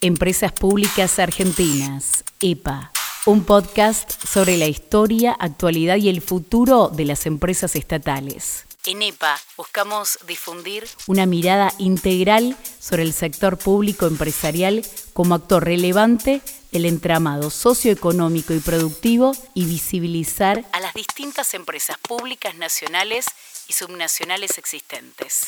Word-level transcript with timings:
Empresas 0.00 0.52
Públicas 0.52 1.18
Argentinas, 1.18 2.22
EPA, 2.40 2.92
un 3.26 3.42
podcast 3.42 4.12
sobre 4.24 4.56
la 4.56 4.66
historia, 4.66 5.32
actualidad 5.32 5.96
y 5.96 6.08
el 6.08 6.20
futuro 6.20 6.88
de 6.88 7.04
las 7.04 7.26
empresas 7.26 7.74
estatales. 7.74 8.64
En 8.86 9.02
EPA 9.02 9.36
buscamos 9.56 10.20
difundir 10.24 10.86
una 11.08 11.26
mirada 11.26 11.74
integral 11.78 12.56
sobre 12.78 13.02
el 13.02 13.12
sector 13.12 13.58
público 13.58 14.06
empresarial 14.06 14.86
como 15.14 15.34
actor 15.34 15.64
relevante 15.64 16.42
del 16.70 16.84
entramado 16.84 17.50
socioeconómico 17.50 18.54
y 18.54 18.60
productivo 18.60 19.32
y 19.52 19.64
visibilizar 19.64 20.64
a 20.70 20.78
las 20.78 20.94
distintas 20.94 21.54
empresas 21.54 21.98
públicas 21.98 22.54
nacionales 22.54 23.26
y 23.66 23.72
subnacionales 23.72 24.58
existentes. 24.58 25.40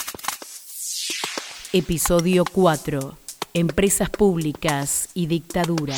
Episodio 1.73 2.45
4 2.51 3.17
empresas 3.55 4.11
públicas 4.11 5.09
y 5.15 5.27
dictadura. 5.27 5.97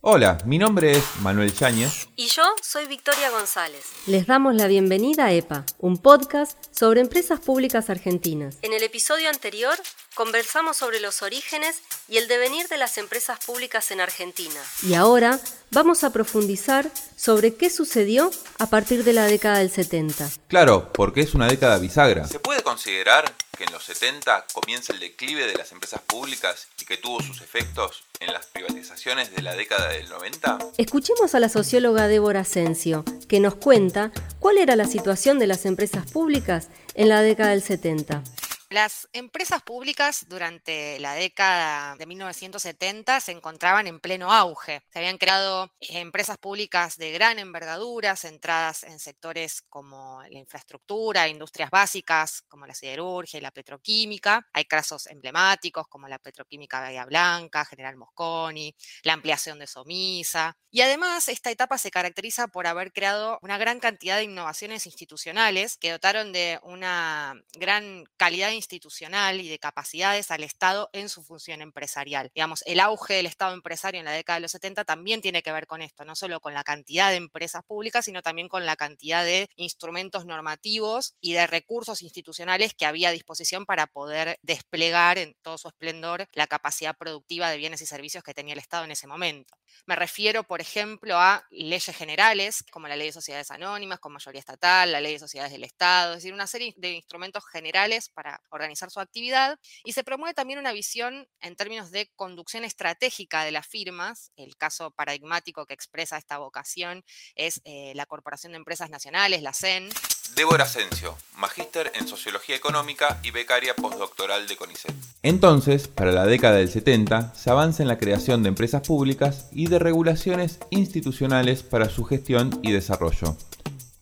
Hola, 0.00 0.38
mi 0.46 0.58
nombre 0.58 0.92
es 0.92 1.04
Manuel 1.22 1.52
Cháñez. 1.52 2.08
Y 2.14 2.28
yo 2.28 2.44
soy 2.62 2.86
Victoria 2.86 3.30
González. 3.30 3.84
Les 4.06 4.26
damos 4.26 4.54
la 4.54 4.68
bienvenida 4.68 5.26
a 5.26 5.32
EPA, 5.32 5.66
un 5.80 5.98
podcast 5.98 6.56
sobre 6.70 7.00
empresas 7.00 7.40
públicas 7.40 7.90
argentinas. 7.90 8.58
En 8.62 8.72
el 8.72 8.82
episodio 8.84 9.28
anterior 9.28 9.76
conversamos 10.18 10.76
sobre 10.76 10.98
los 10.98 11.22
orígenes 11.22 11.80
y 12.08 12.16
el 12.16 12.26
devenir 12.26 12.66
de 12.66 12.76
las 12.76 12.98
empresas 12.98 13.38
públicas 13.38 13.92
en 13.92 14.00
Argentina. 14.00 14.60
Y 14.82 14.94
ahora 14.94 15.38
vamos 15.70 16.02
a 16.02 16.12
profundizar 16.12 16.90
sobre 17.16 17.54
qué 17.54 17.70
sucedió 17.70 18.32
a 18.58 18.66
partir 18.66 19.04
de 19.04 19.12
la 19.12 19.26
década 19.26 19.58
del 19.58 19.70
70. 19.70 20.28
Claro, 20.48 20.92
porque 20.92 21.20
es 21.20 21.34
una 21.34 21.46
década 21.46 21.78
bisagra. 21.78 22.26
¿Se 22.26 22.40
puede 22.40 22.64
considerar 22.64 23.32
que 23.56 23.62
en 23.62 23.70
los 23.70 23.84
70 23.84 24.46
comienza 24.52 24.92
el 24.92 24.98
declive 24.98 25.46
de 25.46 25.54
las 25.54 25.70
empresas 25.70 26.00
públicas 26.00 26.66
y 26.80 26.84
que 26.84 26.96
tuvo 26.96 27.22
sus 27.22 27.40
efectos 27.40 28.02
en 28.18 28.32
las 28.32 28.46
privatizaciones 28.46 29.32
de 29.36 29.42
la 29.42 29.54
década 29.54 29.90
del 29.90 30.08
90? 30.08 30.58
Escuchemos 30.78 31.36
a 31.36 31.38
la 31.38 31.48
socióloga 31.48 32.08
Débora 32.08 32.40
Asensio, 32.40 33.04
que 33.28 33.38
nos 33.38 33.54
cuenta 33.54 34.10
cuál 34.40 34.58
era 34.58 34.74
la 34.74 34.86
situación 34.86 35.38
de 35.38 35.46
las 35.46 35.64
empresas 35.64 36.10
públicas 36.10 36.66
en 36.94 37.08
la 37.08 37.22
década 37.22 37.50
del 37.50 37.62
70. 37.62 38.24
Las 38.70 39.08
empresas 39.14 39.62
públicas 39.62 40.26
durante 40.28 41.00
la 41.00 41.14
década 41.14 41.96
de 41.96 42.04
1970 42.04 43.18
se 43.20 43.32
encontraban 43.32 43.86
en 43.86 43.98
pleno 43.98 44.30
auge. 44.30 44.82
Se 44.92 44.98
habían 44.98 45.16
creado 45.16 45.72
empresas 45.80 46.36
públicas 46.36 46.98
de 46.98 47.10
gran 47.10 47.38
envergadura, 47.38 48.14
centradas 48.14 48.82
en 48.82 48.98
sectores 48.98 49.62
como 49.70 50.22
la 50.28 50.38
infraestructura, 50.38 51.28
industrias 51.28 51.70
básicas 51.70 52.42
como 52.42 52.66
la 52.66 52.74
siderurgia 52.74 53.38
y 53.38 53.40
la 53.40 53.52
petroquímica. 53.52 54.46
Hay 54.52 54.66
casos 54.66 55.06
emblemáticos 55.06 55.88
como 55.88 56.06
la 56.06 56.18
petroquímica 56.18 56.80
Bahía 56.80 57.06
Blanca, 57.06 57.64
General 57.64 57.96
Mosconi, 57.96 58.76
la 59.02 59.14
ampliación 59.14 59.58
de 59.60 59.66
Somisa. 59.66 60.58
Y 60.70 60.82
además, 60.82 61.30
esta 61.30 61.50
etapa 61.50 61.78
se 61.78 61.90
caracteriza 61.90 62.48
por 62.48 62.66
haber 62.66 62.92
creado 62.92 63.38
una 63.40 63.56
gran 63.56 63.80
cantidad 63.80 64.18
de 64.18 64.24
innovaciones 64.24 64.84
institucionales 64.84 65.78
que 65.78 65.90
dotaron 65.90 66.32
de 66.34 66.60
una 66.62 67.34
gran 67.54 68.04
calidad 68.18 68.57
institucional 68.58 69.40
y 69.40 69.48
de 69.48 69.58
capacidades 69.58 70.30
al 70.30 70.44
Estado 70.44 70.90
en 70.92 71.08
su 71.08 71.22
función 71.24 71.62
empresarial. 71.62 72.30
Digamos, 72.34 72.62
el 72.66 72.80
auge 72.80 73.14
del 73.14 73.26
Estado 73.26 73.54
empresario 73.54 73.98
en 73.98 74.04
la 74.04 74.12
década 74.12 74.36
de 74.36 74.42
los 74.42 74.52
70 74.52 74.84
también 74.84 75.20
tiene 75.20 75.42
que 75.42 75.52
ver 75.52 75.66
con 75.66 75.82
esto, 75.82 76.04
no 76.04 76.14
solo 76.14 76.40
con 76.40 76.54
la 76.54 76.64
cantidad 76.64 77.10
de 77.10 77.16
empresas 77.16 77.64
públicas, 77.64 78.04
sino 78.04 78.22
también 78.22 78.48
con 78.48 78.66
la 78.66 78.76
cantidad 78.76 79.24
de 79.24 79.48
instrumentos 79.56 80.26
normativos 80.26 81.14
y 81.20 81.32
de 81.32 81.46
recursos 81.46 82.02
institucionales 82.02 82.74
que 82.74 82.86
había 82.86 83.08
a 83.08 83.12
disposición 83.12 83.66
para 83.66 83.86
poder 83.86 84.38
desplegar 84.42 85.18
en 85.18 85.34
todo 85.42 85.58
su 85.58 85.68
esplendor 85.68 86.26
la 86.32 86.46
capacidad 86.46 86.96
productiva 86.96 87.50
de 87.50 87.56
bienes 87.56 87.82
y 87.82 87.86
servicios 87.86 88.22
que 88.24 88.34
tenía 88.34 88.52
el 88.52 88.60
Estado 88.60 88.84
en 88.84 88.90
ese 88.90 89.06
momento. 89.06 89.54
Me 89.86 89.96
refiero, 89.96 90.44
por 90.44 90.60
ejemplo, 90.60 91.18
a 91.18 91.46
leyes 91.50 91.96
generales, 91.96 92.64
como 92.70 92.88
la 92.88 92.96
ley 92.96 93.08
de 93.08 93.12
sociedades 93.12 93.50
anónimas 93.50 94.00
con 94.00 94.12
mayoría 94.12 94.40
estatal, 94.40 94.92
la 94.92 95.00
ley 95.00 95.14
de 95.14 95.18
sociedades 95.18 95.52
del 95.52 95.64
Estado, 95.64 96.12
es 96.12 96.18
decir, 96.18 96.34
una 96.34 96.46
serie 96.46 96.74
de 96.76 96.92
instrumentos 96.92 97.44
generales 97.46 98.08
para 98.08 98.40
organizar 98.50 98.90
su 98.90 99.00
actividad. 99.00 99.58
Y 99.84 99.92
se 99.92 100.04
promueve 100.04 100.34
también 100.34 100.58
una 100.58 100.72
visión 100.72 101.26
en 101.40 101.56
términos 101.56 101.90
de 101.90 102.10
conducción 102.16 102.64
estratégica 102.64 103.44
de 103.44 103.52
las 103.52 103.66
firmas. 103.66 104.32
El 104.36 104.56
caso 104.56 104.90
paradigmático 104.90 105.66
que 105.66 105.74
expresa 105.74 106.16
esta 106.16 106.38
vocación 106.38 107.04
es 107.34 107.60
eh, 107.64 107.92
la 107.94 108.06
Corporación 108.06 108.52
de 108.52 108.58
Empresas 108.58 108.90
Nacionales, 108.90 109.42
la 109.42 109.52
CEN. 109.52 109.88
Débora 110.34 110.64
Asensio, 110.64 111.16
magíster 111.36 111.90
en 111.94 112.06
Sociología 112.06 112.54
Económica 112.54 113.18
y 113.22 113.30
becaria 113.30 113.74
postdoctoral 113.74 114.46
de 114.46 114.56
CONICET. 114.56 114.94
Entonces, 115.22 115.88
para 115.88 116.12
la 116.12 116.26
década 116.26 116.56
del 116.56 116.70
70, 116.70 117.34
se 117.34 117.50
avanza 117.50 117.82
en 117.82 117.88
la 117.88 117.98
creación 117.98 118.42
de 118.42 118.50
empresas 118.50 118.86
públicas 118.86 119.48
y 119.52 119.66
de 119.66 119.78
regulaciones 119.78 120.58
institucionales 120.70 121.62
para 121.62 121.88
su 121.88 122.04
gestión 122.04 122.60
y 122.62 122.72
desarrollo. 122.72 123.36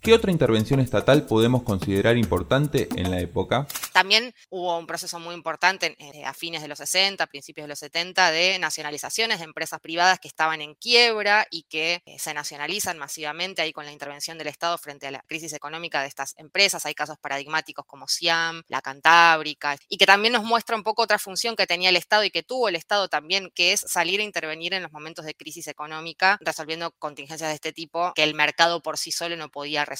¿Qué 0.07 0.15
otra 0.15 0.31
intervención 0.31 0.79
estatal 0.79 1.27
podemos 1.27 1.65
considerar 1.65 2.17
importante 2.17 2.89
en 2.95 3.11
la 3.11 3.19
época? 3.19 3.67
También 3.93 4.33
hubo 4.51 4.79
un 4.79 4.87
proceso 4.87 5.19
muy 5.19 5.35
importante 5.35 5.97
eh, 5.99 6.25
a 6.25 6.33
fines 6.33 6.63
de 6.63 6.69
los 6.69 6.79
60, 6.79 7.27
principios 7.27 7.65
de 7.65 7.71
los 7.71 7.81
70, 7.81 8.31
de 8.31 8.57
nacionalizaciones 8.61 9.41
de 9.41 9.47
empresas 9.47 9.81
privadas 9.81 10.21
que 10.21 10.29
estaban 10.29 10.61
en 10.61 10.77
quiebra 10.77 11.49
y 11.51 11.65
que 11.65 12.05
eh, 12.07 12.21
se 12.21 12.35
nacionalizan 12.35 12.99
masivamente 12.99 13.63
ahí 13.63 13.73
con 13.73 13.85
la 13.85 13.91
intervención 13.91 14.39
del 14.39 14.47
Estado 14.47 14.79
frente 14.79 15.09
a 15.09 15.11
la 15.11 15.25
crisis 15.27 15.53
económica 15.55 16.03
de 16.03 16.07
estas 16.07 16.35
empresas. 16.37 16.87
Hay 16.87 16.95
casos 16.95 17.19
paradigmáticos 17.19 17.85
como 17.85 18.07
Siam, 18.07 18.63
la 18.69 18.83
Cantábrica, 18.83 19.77
y 19.89 19.97
que 19.97 20.07
también 20.07 20.35
nos 20.35 20.45
muestra 20.45 20.77
un 20.77 20.85
poco 20.85 21.03
otra 21.03 21.19
función 21.19 21.57
que 21.57 21.67
tenía 21.67 21.89
el 21.89 21.97
Estado 21.97 22.23
y 22.23 22.31
que 22.31 22.45
tuvo 22.45 22.69
el 22.69 22.77
Estado 22.77 23.09
también, 23.09 23.51
que 23.53 23.73
es 23.73 23.81
salir 23.81 24.21
a 24.21 24.23
intervenir 24.23 24.73
en 24.73 24.85
los 24.85 24.93
momentos 24.93 25.25
de 25.25 25.35
crisis 25.35 25.67
económica, 25.67 26.39
resolviendo 26.43 26.93
contingencias 26.93 27.51
de 27.51 27.55
este 27.57 27.73
tipo 27.73 28.13
que 28.15 28.23
el 28.23 28.35
mercado 28.35 28.83
por 28.83 28.99
sí 28.99 29.11
solo 29.11 29.35
no 29.35 29.49
podía 29.49 29.85
resolver 29.85 29.96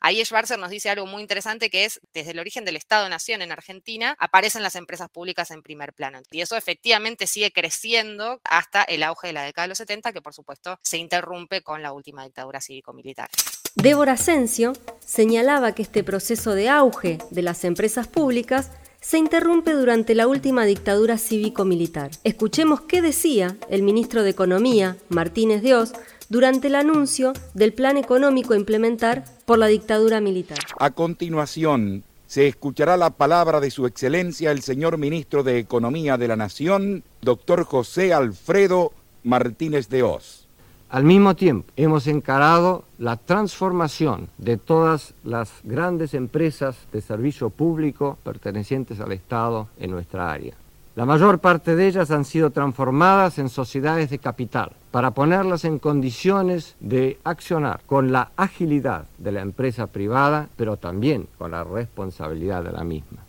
Ahí 0.00 0.24
Schwarzer 0.24 0.58
nos 0.58 0.70
dice 0.70 0.90
algo 0.90 1.06
muy 1.06 1.22
interesante 1.22 1.70
que 1.70 1.84
es, 1.84 2.00
desde 2.12 2.32
el 2.32 2.38
origen 2.38 2.64
del 2.64 2.76
Estado-Nación 2.76 3.42
en 3.42 3.52
Argentina, 3.52 4.16
aparecen 4.18 4.62
las 4.62 4.76
empresas 4.76 5.08
públicas 5.10 5.50
en 5.50 5.62
primer 5.62 5.92
plano. 5.92 6.20
Y 6.30 6.40
eso 6.40 6.56
efectivamente 6.56 7.26
sigue 7.26 7.52
creciendo 7.52 8.40
hasta 8.44 8.82
el 8.82 9.02
auge 9.02 9.28
de 9.28 9.32
la 9.32 9.44
década 9.44 9.64
de 9.64 9.70
los 9.70 9.78
70, 9.78 10.12
que 10.12 10.22
por 10.22 10.34
supuesto 10.34 10.78
se 10.82 10.98
interrumpe 10.98 11.62
con 11.62 11.82
la 11.82 11.92
última 11.92 12.24
dictadura 12.24 12.60
cívico-militar. 12.60 13.28
Débora 13.74 14.12
Asensio 14.12 14.74
señalaba 15.00 15.74
que 15.74 15.82
este 15.82 16.04
proceso 16.04 16.54
de 16.54 16.68
auge 16.68 17.18
de 17.30 17.42
las 17.42 17.64
empresas 17.64 18.06
públicas 18.06 18.70
se 19.00 19.18
interrumpe 19.18 19.72
durante 19.72 20.14
la 20.14 20.28
última 20.28 20.64
dictadura 20.64 21.18
cívico-militar. 21.18 22.12
Escuchemos 22.22 22.82
qué 22.82 23.02
decía 23.02 23.56
el 23.68 23.82
ministro 23.82 24.22
de 24.22 24.30
Economía, 24.30 24.96
Martínez 25.08 25.60
Dios, 25.62 25.92
durante 26.32 26.68
el 26.68 26.76
anuncio 26.76 27.34
del 27.52 27.74
plan 27.74 27.98
económico 27.98 28.54
a 28.54 28.56
implementar 28.56 29.24
por 29.44 29.58
la 29.58 29.66
dictadura 29.66 30.18
militar. 30.22 30.56
A 30.78 30.90
continuación, 30.90 32.04
se 32.26 32.48
escuchará 32.48 32.96
la 32.96 33.10
palabra 33.10 33.60
de 33.60 33.70
Su 33.70 33.84
Excelencia 33.86 34.50
el 34.50 34.62
señor 34.62 34.96
Ministro 34.96 35.42
de 35.42 35.58
Economía 35.58 36.16
de 36.16 36.28
la 36.28 36.36
Nación, 36.36 37.04
doctor 37.20 37.64
José 37.64 38.14
Alfredo 38.14 38.92
Martínez 39.24 39.90
de 39.90 40.04
Oz. 40.04 40.46
Al 40.88 41.04
mismo 41.04 41.36
tiempo, 41.36 41.70
hemos 41.76 42.06
encarado 42.06 42.84
la 42.96 43.18
transformación 43.18 44.30
de 44.38 44.56
todas 44.56 45.12
las 45.24 45.50
grandes 45.64 46.14
empresas 46.14 46.76
de 46.92 47.02
servicio 47.02 47.50
público 47.50 48.16
pertenecientes 48.24 49.00
al 49.00 49.12
Estado 49.12 49.68
en 49.78 49.90
nuestra 49.90 50.32
área. 50.32 50.54
La 50.96 51.04
mayor 51.04 51.40
parte 51.40 51.76
de 51.76 51.88
ellas 51.88 52.10
han 52.10 52.24
sido 52.24 52.48
transformadas 52.48 53.38
en 53.38 53.50
sociedades 53.50 54.08
de 54.08 54.18
capital 54.18 54.72
para 54.92 55.12
ponerlas 55.12 55.64
en 55.64 55.78
condiciones 55.78 56.76
de 56.78 57.18
accionar 57.24 57.80
con 57.86 58.12
la 58.12 58.30
agilidad 58.36 59.06
de 59.16 59.32
la 59.32 59.40
empresa 59.40 59.86
privada, 59.86 60.50
pero 60.56 60.76
también 60.76 61.26
con 61.38 61.50
la 61.52 61.64
responsabilidad 61.64 62.62
de 62.62 62.72
la 62.72 62.84
misma. 62.84 63.24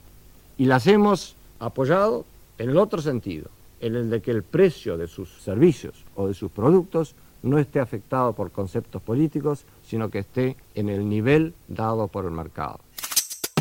Y 0.57 0.66
las 0.66 0.85
hemos 0.88 1.35
apoyado 1.59 2.25
en 2.57 2.69
el 2.69 2.78
otro 2.78 3.01
sentido, 3.01 3.50
en 3.79 3.96
el 3.96 4.09
de 4.09 4.22
que 4.22 4.31
el 4.31 4.44
precio 4.44 4.98
de 4.98 5.07
sus 5.07 5.30
servicios 5.42 5.95
o 6.15 6.27
de 6.27 6.33
sus 6.33 6.51
productos 6.51 7.15
no 7.44 7.57
esté 7.57 7.80
afectado 7.80 8.33
por 8.33 8.51
conceptos 8.51 9.01
políticos, 9.01 9.63
sino 9.88 10.09
que 10.09 10.19
esté 10.19 10.57
en 10.75 10.89
el 10.89 11.07
nivel 11.07 11.54
dado 11.69 12.09
por 12.09 12.25
el 12.25 12.31
mercado. 12.31 12.80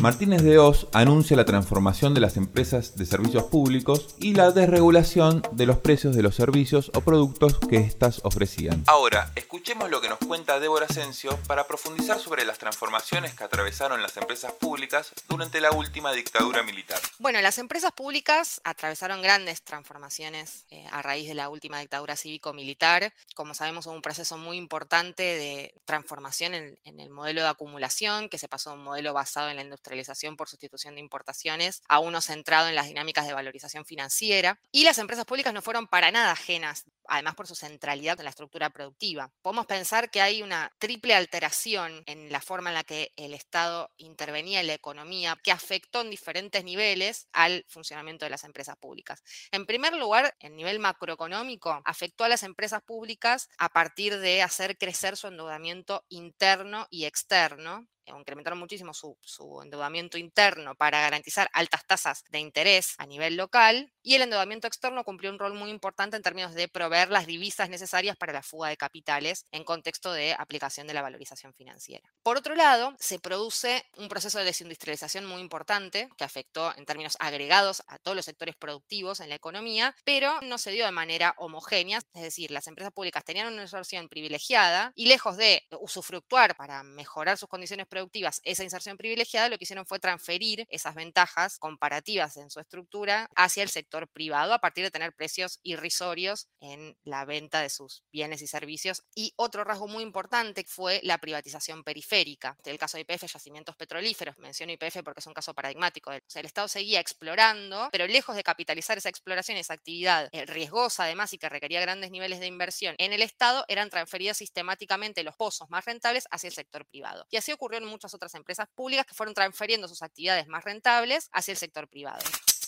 Martínez 0.03 0.43
de 0.43 0.59
Oz 0.59 0.87
anuncia 0.91 1.37
la 1.37 1.45
transformación 1.45 2.13
de 2.13 2.19
las 2.19 2.35
empresas 2.35 2.97
de 2.97 3.05
servicios 3.05 3.45
públicos 3.45 4.15
y 4.19 4.33
la 4.33 4.51
desregulación 4.51 5.41
de 5.53 5.65
los 5.65 5.77
precios 5.77 6.13
de 6.13 6.21
los 6.21 6.35
servicios 6.35 6.91
o 6.93 6.99
productos 6.99 7.57
que 7.57 7.77
éstas 7.77 8.19
ofrecían. 8.25 8.83
Ahora, 8.87 9.31
escuchemos 9.37 9.89
lo 9.89 10.01
que 10.01 10.09
nos 10.09 10.19
cuenta 10.19 10.59
Débora 10.59 10.87
Asensio 10.87 11.39
para 11.47 11.67
profundizar 11.67 12.19
sobre 12.19 12.43
las 12.43 12.57
transformaciones 12.57 13.33
que 13.33 13.45
atravesaron 13.45 14.01
las 14.01 14.17
empresas 14.17 14.51
públicas 14.51 15.13
durante 15.29 15.61
la 15.61 15.71
última 15.71 16.11
dictadura 16.11 16.63
militar. 16.63 16.99
Bueno, 17.19 17.39
las 17.39 17.57
empresas 17.57 17.93
públicas 17.93 18.59
atravesaron 18.65 19.21
grandes 19.21 19.61
transformaciones 19.61 20.65
eh, 20.69 20.85
a 20.91 21.01
raíz 21.01 21.29
de 21.29 21.35
la 21.35 21.47
última 21.47 21.79
dictadura 21.79 22.17
cívico-militar. 22.17 23.13
Como 23.35 23.53
sabemos, 23.53 23.85
hubo 23.85 23.93
un 23.93 24.01
proceso 24.01 24.37
muy 24.37 24.57
importante 24.57 25.23
de 25.23 25.73
transformación 25.85 26.55
en, 26.55 26.77
en 26.83 26.99
el 26.99 27.09
modelo 27.09 27.39
de 27.39 27.47
acumulación, 27.47 28.27
que 28.27 28.37
se 28.37 28.49
pasó 28.49 28.71
a 28.71 28.73
un 28.73 28.83
modelo 28.83 29.13
basado 29.13 29.49
en 29.49 29.55
la 29.55 29.61
industria 29.61 29.92
desindustrialización 29.93 30.37
por 30.37 30.49
sustitución 30.49 30.95
de 30.95 31.01
importaciones 31.01 31.81
a 31.87 31.99
uno 31.99 32.21
centrado 32.21 32.67
en 32.67 32.75
las 32.75 32.87
dinámicas 32.87 33.27
de 33.27 33.33
valorización 33.33 33.85
financiera. 33.85 34.59
Y 34.71 34.83
las 34.83 34.97
empresas 34.97 35.25
públicas 35.25 35.53
no 35.53 35.61
fueron 35.61 35.87
para 35.87 36.11
nada 36.11 36.31
ajenas 36.31 36.85
además 37.07 37.35
por 37.35 37.47
su 37.47 37.55
centralidad 37.55 38.19
en 38.19 38.25
la 38.25 38.29
estructura 38.29 38.69
productiva. 38.69 39.31
Podemos 39.41 39.65
pensar 39.65 40.09
que 40.09 40.21
hay 40.21 40.41
una 40.41 40.71
triple 40.79 41.13
alteración 41.13 42.03
en 42.05 42.31
la 42.31 42.41
forma 42.41 42.69
en 42.69 42.75
la 42.75 42.83
que 42.83 43.11
el 43.15 43.33
Estado 43.33 43.91
intervenía 43.97 44.61
en 44.61 44.67
la 44.67 44.73
economía 44.73 45.37
que 45.43 45.51
afectó 45.51 46.01
en 46.01 46.09
diferentes 46.09 46.63
niveles 46.63 47.27
al 47.33 47.65
funcionamiento 47.67 48.25
de 48.25 48.29
las 48.29 48.43
empresas 48.43 48.77
públicas. 48.77 49.23
En 49.51 49.65
primer 49.65 49.93
lugar, 49.95 50.35
en 50.39 50.55
nivel 50.55 50.79
macroeconómico, 50.79 51.81
afectó 51.85 52.23
a 52.23 52.29
las 52.29 52.43
empresas 52.43 52.81
públicas 52.81 53.49
a 53.57 53.69
partir 53.69 54.19
de 54.19 54.41
hacer 54.41 54.77
crecer 54.77 55.17
su 55.17 55.27
endeudamiento 55.27 56.05
interno 56.09 56.87
y 56.89 57.05
externo, 57.05 57.87
incrementaron 58.05 58.59
muchísimo 58.59 58.93
su, 58.93 59.17
endeudamiento 59.63 60.17
interno 60.17 60.75
para 60.75 61.01
garantizar 61.01 61.49
altas 61.53 61.85
tasas 61.85 62.23
de 62.29 62.39
interés 62.39 62.95
a 62.97 63.05
nivel 63.05 63.35
local 63.35 63.91
y 64.01 64.15
el 64.15 64.21
endeudamiento 64.21 64.67
externo 64.67 65.03
cumplió 65.03 65.31
un 65.31 65.39
rol 65.39 65.53
muy 65.53 65.69
importante 65.69 66.17
en 66.17 66.23
términos 66.23 66.53
de 66.53 66.67
proveer 66.67 67.09
las 67.09 67.25
divisas 67.25 67.69
necesarias 67.69 68.17
para 68.17 68.33
la 68.33 68.43
fuga 68.43 68.69
de 68.69 68.77
capitales 68.77 69.45
en 69.51 69.63
contexto 69.63 70.11
de 70.11 70.35
aplicación 70.37 70.87
de 70.87 70.93
la 70.93 71.01
valorización 71.01 71.53
financiera. 71.53 72.09
Por 72.21 72.37
otro 72.37 72.55
lado, 72.55 72.95
se 72.99 73.19
produce 73.19 73.85
un 73.97 74.09
proceso 74.09 74.39
de 74.39 74.45
desindustrialización 74.45 75.25
muy 75.25 75.41
importante 75.41 76.09
que 76.17 76.23
afectó 76.23 76.75
en 76.77 76.85
términos 76.85 77.17
agregados 77.19 77.83
a 77.87 77.97
todos 77.99 78.15
los 78.15 78.25
sectores 78.25 78.55
productivos 78.55 79.19
en 79.19 79.29
la 79.29 79.35
economía, 79.35 79.95
pero 80.03 80.39
no 80.41 80.57
se 80.57 80.71
dio 80.71 80.85
de 80.85 80.91
manera 80.91 81.35
homogénea, 81.37 81.99
es 82.13 82.21
decir, 82.21 82.51
las 82.51 82.67
empresas 82.67 82.93
públicas 82.93 83.23
tenían 83.23 83.51
una 83.51 83.63
inserción 83.63 84.09
privilegiada 84.09 84.91
y 84.95 85.07
lejos 85.07 85.37
de 85.37 85.63
usufructuar 85.79 86.55
para 86.55 86.83
mejorar 86.83 87.37
sus 87.37 87.49
condiciones 87.49 87.87
productivas 87.93 88.41
esa 88.43 88.63
inserción 88.63 88.97
privilegiada, 88.97 89.49
lo 89.49 89.57
que 89.59 89.65
hicieron 89.65 89.85
fue 89.85 89.99
transferir 89.99 90.65
esas 90.69 90.95
ventajas 90.95 91.59
comparativas 91.59 92.37
en 92.37 92.49
su 92.49 92.59
estructura 92.59 93.29
hacia 93.35 93.61
el 93.61 93.69
sector 93.69 94.07
privado 94.07 94.53
a 94.53 94.59
partir 94.59 94.83
de 94.83 94.89
tener 94.89 95.13
precios 95.13 95.59
irrisorios 95.61 96.47
en 96.59 96.97
la 97.03 97.23
venta 97.25 97.61
de 97.61 97.69
sus 97.69 98.03
bienes 98.11 98.41
y 98.41 98.47
servicios. 98.47 99.03
Y 99.13 99.33
otro 99.35 99.63
rasgo 99.63 99.87
muy 99.87 100.01
importante 100.01 100.65
fue 100.67 101.01
la 101.03 101.19
privatización 101.19 101.83
periférica. 101.83 102.57
En 102.65 102.71
el 102.71 102.79
caso 102.79 102.97
de 102.97 103.01
IPF, 103.01 103.31
yacimientos 103.31 103.75
petrolíferos, 103.75 104.35
menciono 104.39 104.71
IPF 104.71 105.03
porque 105.03 105.19
es 105.19 105.27
un 105.27 105.33
caso 105.33 105.53
paradigmático. 105.53 106.09
O 106.09 106.19
sea, 106.25 106.39
el 106.39 106.47
Estado 106.47 106.67
seguía 106.67 106.99
explorando, 106.99 107.89
pero 107.91 108.07
lejos 108.07 108.35
de 108.35 108.43
capitalizar 108.43 108.97
esa 108.97 109.09
exploración, 109.09 109.57
esa 109.57 109.75
actividad 109.75 110.29
eh, 110.31 110.47
riesgosa 110.47 111.03
además 111.03 111.31
y 111.33 111.37
que 111.37 111.47
requería 111.47 111.81
grandes 111.81 112.09
niveles 112.09 112.39
de 112.39 112.47
inversión 112.47 112.95
en 112.97 113.13
el 113.13 113.21
Estado, 113.21 113.65
eran 113.67 113.91
transferidas 113.91 114.37
sistemáticamente 114.37 115.23
los 115.23 115.35
pozos 115.35 115.69
más 115.69 115.85
rentables 115.85 116.25
hacia 116.31 116.47
el 116.47 116.53
sector 116.53 116.85
privado. 116.85 117.25
Y 117.29 117.37
así 117.37 117.51
ocurrió 117.51 117.79
muchas 117.89 118.13
otras 118.13 118.33
empresas 118.35 118.67
públicas 118.75 119.05
que 119.05 119.13
fueron 119.13 119.33
transfiriendo 119.33 119.87
sus 119.87 120.01
actividades 120.01 120.47
más 120.47 120.63
rentables 120.63 121.29
hacia 121.31 121.51
el 121.51 121.57
sector 121.57 121.87
privado. 121.87 122.23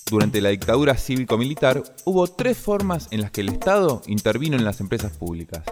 Durante 0.09 0.39
la 0.39 0.50
dictadura 0.50 0.95
cívico-militar 0.95 1.81
hubo 2.06 2.27
tres 2.27 2.57
formas 2.57 3.07
en 3.12 3.21
las 3.21 3.31
que 3.31 3.41
el 3.41 3.50
Estado 3.50 4.01
intervino 4.06 4.56
en 4.56 4.63
las 4.63 4.79
empresas 4.79 5.17
públicas. 5.17 5.63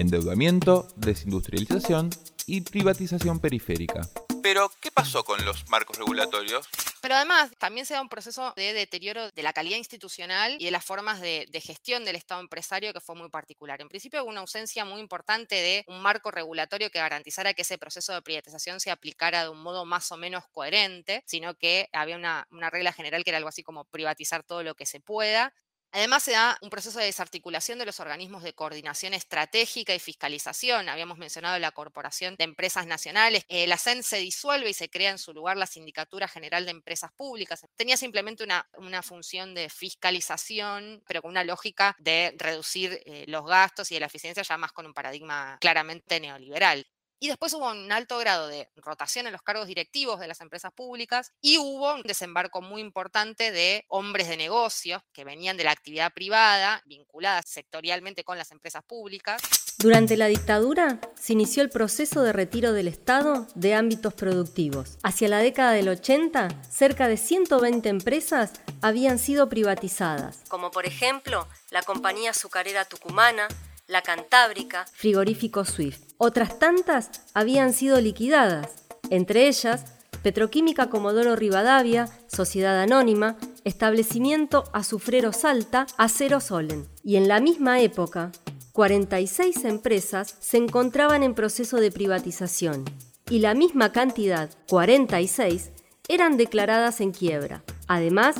Endeudamiento, 0.00 0.88
desindustrialización 0.96 2.08
y 2.46 2.62
privatización 2.62 3.38
periférica. 3.38 4.08
Pero, 4.42 4.72
¿qué 4.80 4.90
pasó 4.90 5.24
con 5.24 5.44
los 5.44 5.68
marcos 5.68 5.98
regulatorios? 5.98 6.66
Pero 7.02 7.16
además 7.16 7.50
también 7.58 7.84
se 7.84 7.92
da 7.92 8.00
un 8.00 8.08
proceso 8.08 8.54
de 8.56 8.72
deterioro 8.72 9.30
de 9.30 9.42
la 9.42 9.52
calidad 9.52 9.76
institucional 9.76 10.56
y 10.58 10.64
de 10.64 10.70
las 10.70 10.86
formas 10.86 11.20
de, 11.20 11.46
gestión 11.62 12.06
del 12.06 12.16
Estado 12.16 12.40
empresario 12.40 12.94
que 12.94 13.02
fue 13.02 13.14
muy 13.14 13.28
particular. 13.28 13.82
En 13.82 13.90
principio 13.90 14.22
hubo 14.22 14.30
una 14.30 14.40
ausencia 14.40 14.86
muy 14.86 15.02
importante 15.02 15.56
de 15.56 15.84
un 15.86 16.00
marco 16.00 16.30
regulatorio 16.30 16.90
que 16.90 16.98
garantizara 16.98 17.52
que 17.52 17.60
ese 17.60 17.76
proceso 17.76 18.14
de 18.14 18.22
privatización 18.22 18.80
se 18.80 18.90
aplicara 18.90 19.42
de 19.42 19.50
un 19.50 19.60
modo 19.62 19.84
más 19.84 20.10
o 20.12 20.16
menos 20.16 20.44
coherente, 20.50 21.22
sino 21.26 21.58
que 21.58 21.90
había 21.92 22.16
una, 22.16 22.48
una 22.50 22.70
regla 22.70 22.94
general 22.94 23.22
que 23.22 23.30
era 23.32 23.36
algo 23.36 23.50
así 23.50 23.62
como 23.62 23.84
privatizar 23.84 24.44
todo 24.44 24.62
lo 24.62 24.74
que 24.74 24.86
se 24.86 25.00
pueda. 25.00 25.52
Además, 25.92 26.22
se 26.22 26.32
da 26.32 26.56
un 26.60 26.70
proceso 26.70 26.98
de 26.98 27.06
desarticulación 27.06 27.78
de 27.78 27.86
los 27.86 28.00
organismos 28.00 28.42
de 28.42 28.52
coordinación 28.52 29.14
estratégica 29.14 29.94
y 29.94 29.98
fiscalización. 29.98 30.88
Habíamos 30.88 31.18
mencionado 31.18 31.58
la 31.58 31.72
Corporación 31.72 32.36
de 32.36 32.44
Empresas 32.44 32.86
Nacionales. 32.86 33.44
la 33.48 33.76
CEN 33.76 34.02
se 34.02 34.18
disuelve 34.18 34.70
y 34.70 34.74
se 34.74 34.88
crea 34.88 35.10
en 35.10 35.18
su 35.18 35.32
lugar 35.32 35.56
la 35.56 35.66
Sindicatura 35.66 36.28
General 36.28 36.64
de 36.64 36.70
Empresas 36.70 37.10
Públicas. 37.12 37.66
Tenía 37.76 37.96
simplemente 37.96 38.44
una, 38.44 38.68
una 38.76 39.02
función 39.02 39.54
de 39.54 39.68
fiscalización, 39.68 41.02
pero 41.06 41.22
con 41.22 41.30
una 41.30 41.44
lógica 41.44 41.96
de 41.98 42.34
reducir 42.38 43.00
eh, 43.04 43.24
los 43.28 43.44
gastos 43.44 43.90
y 43.90 43.94
de 43.94 44.00
la 44.00 44.06
eficiencia 44.06 44.42
ya 44.42 44.58
más 44.58 44.72
con 44.72 44.86
un 44.86 44.94
paradigma 44.94 45.58
claramente 45.60 46.20
neoliberal. 46.20 46.86
Y 47.22 47.28
después 47.28 47.52
hubo 47.52 47.70
un 47.70 47.92
alto 47.92 48.16
grado 48.16 48.48
de 48.48 48.70
rotación 48.76 49.26
en 49.26 49.32
los 49.32 49.42
cargos 49.42 49.66
directivos 49.66 50.20
de 50.20 50.26
las 50.26 50.40
empresas 50.40 50.72
públicas 50.72 51.32
y 51.42 51.58
hubo 51.58 51.94
un 51.94 52.02
desembarco 52.02 52.62
muy 52.62 52.80
importante 52.80 53.52
de 53.52 53.84
hombres 53.88 54.26
de 54.26 54.38
negocios 54.38 55.02
que 55.12 55.22
venían 55.22 55.58
de 55.58 55.64
la 55.64 55.72
actividad 55.72 56.14
privada, 56.14 56.82
vinculadas 56.86 57.44
sectorialmente 57.46 58.24
con 58.24 58.38
las 58.38 58.50
empresas 58.52 58.82
públicas. 58.84 59.42
Durante 59.76 60.16
la 60.16 60.28
dictadura 60.28 60.98
se 61.14 61.34
inició 61.34 61.62
el 61.62 61.68
proceso 61.68 62.22
de 62.22 62.32
retiro 62.32 62.72
del 62.72 62.88
Estado 62.88 63.46
de 63.54 63.74
ámbitos 63.74 64.14
productivos. 64.14 64.96
Hacia 65.02 65.28
la 65.28 65.38
década 65.38 65.72
del 65.72 65.90
80, 65.90 66.48
cerca 66.70 67.06
de 67.06 67.18
120 67.18 67.86
empresas 67.90 68.52
habían 68.80 69.18
sido 69.18 69.50
privatizadas, 69.50 70.42
como 70.48 70.70
por 70.70 70.86
ejemplo 70.86 71.46
la 71.70 71.82
compañía 71.82 72.30
azucarera 72.30 72.86
tucumana, 72.86 73.46
la 73.90 74.02
Cantábrica, 74.02 74.86
Frigorífico 74.94 75.64
Swift. 75.64 76.00
Otras 76.16 76.58
tantas 76.58 77.10
habían 77.34 77.72
sido 77.72 78.00
liquidadas, 78.00 78.86
entre 79.10 79.48
ellas 79.48 79.84
Petroquímica 80.22 80.90
Comodoro 80.90 81.34
Rivadavia, 81.34 82.08
Sociedad 82.26 82.80
Anónima, 82.80 83.36
Establecimiento 83.64 84.64
Azufrero 84.72 85.32
Salta, 85.32 85.86
Acero 85.96 86.40
Solen. 86.40 86.86
Y 87.02 87.16
en 87.16 87.26
la 87.26 87.40
misma 87.40 87.80
época, 87.80 88.30
46 88.72 89.64
empresas 89.64 90.36
se 90.40 90.58
encontraban 90.58 91.22
en 91.22 91.34
proceso 91.34 91.78
de 91.78 91.90
privatización 91.90 92.84
y 93.28 93.38
la 93.38 93.54
misma 93.54 93.92
cantidad, 93.92 94.50
46, 94.68 95.70
eran 96.08 96.36
declaradas 96.36 97.00
en 97.00 97.12
quiebra. 97.12 97.62
Además, 97.86 98.36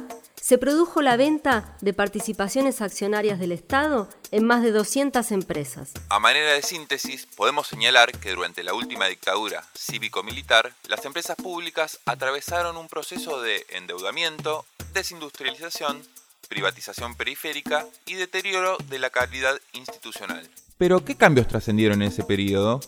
se 0.51 0.59
produjo 0.59 1.01
la 1.01 1.17
venta 1.17 1.77
de 1.81 1.93
participaciones 1.93 2.81
accionarias 2.81 3.39
del 3.39 3.53
Estado 3.53 4.09
en 4.33 4.45
más 4.45 4.65
de 4.65 4.73
200 4.73 5.31
empresas. 5.31 5.93
A 6.09 6.19
manera 6.19 6.55
de 6.55 6.63
síntesis, 6.63 7.27
podemos 7.37 7.69
señalar 7.69 8.11
que 8.19 8.33
durante 8.33 8.65
la 8.65 8.75
última 8.75 9.07
dictadura 9.07 9.63
cívico-militar, 9.79 10.75
las 10.89 11.05
empresas 11.05 11.37
públicas 11.37 12.01
atravesaron 12.05 12.77
un 12.77 12.89
proceso 12.89 13.41
de 13.41 13.65
endeudamiento, 13.69 14.67
desindustrialización, 14.93 16.03
privatización 16.49 17.15
periférica 17.15 17.87
y 18.05 18.15
deterioro 18.15 18.77
de 18.89 18.99
la 18.99 19.11
calidad 19.11 19.57
institucional. 19.73 20.51
Pero, 20.79 21.05
¿qué 21.05 21.15
cambios 21.15 21.47
trascendieron 21.47 22.03
en 22.03 22.09
ese 22.09 22.25
periodo? 22.25 22.81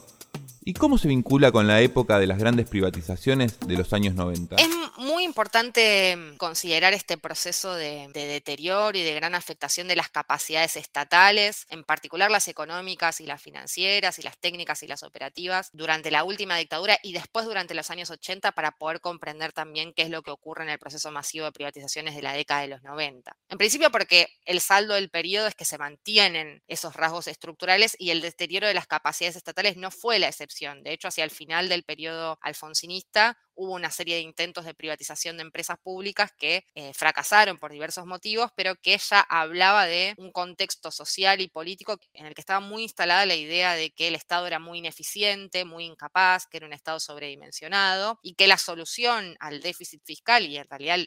¿Y 0.65 0.75
cómo 0.75 0.97
se 0.97 1.09
vincula 1.09 1.51
con 1.51 1.67
la 1.67 1.81
época 1.81 2.21
de 2.21 2.29
las 2.29 2.39
grandes 2.39 2.69
privatizaciones 2.69 3.59
de 3.59 3.77
los 3.77 3.93
años 3.93 4.15
90? 4.15 4.55
Es 4.57 4.69
muy 4.97 5.25
importante 5.25 6.17
considerar 6.37 6.93
este 6.93 7.19
proceso 7.19 7.75
de, 7.75 8.09
deterioro 8.15 8.97
y 8.97 9.03
de 9.03 9.13
gran 9.13 9.35
afectación 9.35 9.89
de 9.89 9.97
las 9.97 10.09
capacidades 10.09 10.77
estatales, 10.77 11.67
en 11.69 11.83
particular 11.83 12.31
las 12.31 12.47
económicas 12.47 13.21
y 13.21 13.27
las 13.27 13.43
financieras 13.43 14.21
y 14.21 14.23
las 14.23 14.39
técnicas 14.39 14.85
y 14.85 14.87
las 14.87 15.03
operativas, 15.03 15.71
durante 15.73 16.13
la 16.13 16.23
última 16.23 16.57
dictadura 16.57 16.97
y 17.03 17.13
después 17.13 17.45
durante 17.45 17.75
los 17.75 17.91
años 17.91 18.11
80 18.11 18.53
para 18.53 18.71
poder 18.71 19.01
comprender 19.01 19.53
también 19.53 19.93
qué 19.93 20.03
es 20.03 20.11
lo 20.11 20.23
que 20.23 20.31
ocurre 20.31 20.63
en 20.63 20.71
el 20.71 20.79
proceso 20.79 21.11
masivo 21.11 21.47
de 21.47 21.53
privatizaciones 21.53 22.15
de 22.15 22.23
la 22.23 22.35
década 22.35 22.61
de 22.61 22.69
los 22.69 22.85
90. 22.85 23.37
En 23.49 23.59
principio 23.59 23.91
porque 23.91 24.29
el 24.45 24.61
saldo 24.61 24.95
del 24.95 25.11
periodo 25.11 25.49
es 25.49 25.57
que 25.57 25.65
se 25.65 25.77
mantienen 25.77 26.63
esos 26.69 26.95
rasgos 26.95 27.27
estructurales 27.27 27.97
y 27.99 28.11
el 28.11 28.21
deterioro 28.21 28.69
de 28.69 28.75
las 28.75 28.87
capacidades 28.87 29.35
estatales 29.35 29.77
no 29.77 29.91
fue 29.91 30.21
la 30.21 30.29
excepción 30.29 30.52
de 30.61 30.93
hecho, 30.93 31.09
hacia 31.09 31.25
el 31.25 31.31
final 31.31 31.69
del 31.69 31.85
periodo 31.85 32.39
alfonsinista 32.43 33.37
hubo 33.55 33.75
una 33.75 33.91
serie 33.91 34.17
de 34.17 34.23
intentos 34.23 34.65
de 34.65 34.75
privatización 34.75 35.37
de 35.37 35.43
empresas 35.43 35.77
públicas 35.83 36.31
que 36.39 36.65
eh, 36.75 36.93
fracasaron 36.95 37.59
por 37.59 37.73
diversos 37.73 38.07
motivos, 38.07 38.51
pero 38.57 38.77
que 38.77 38.97
ya 38.97 39.21
hablaba 39.21 39.87
de 39.87 40.15
un 40.17 40.33
contexto 40.33 40.91
social 40.91 41.41
y 41.41 41.49
político 41.49 41.99
en 42.15 42.27
el 42.27 42.35
que 42.35 42.41
estaba 42.41 42.61
muy 42.61 42.83
instalada 42.83 43.27
la 43.27 43.35
idea 43.35 43.75
de 43.75 43.91
que 43.91 44.09
el 44.09 44.15
Estado 44.15 44.47
era 44.47 44.59
muy 44.59 44.79
ineficiente, 44.79 45.65
muy 45.65 45.85
incapaz, 45.85 46.47
que 46.47 46.59
era 46.59 46.67
un 46.67 46.73
Estado 46.73 47.01
sobredimensionado 47.01 48.19
y 48.23 48.35
que 48.35 48.47
la 48.47 48.59
solución 48.59 49.37
al 49.41 49.61
déficit 49.61 50.03
fiscal 50.05 50.47
y 50.47 50.57
en 50.57 50.69
realidad 50.69 50.99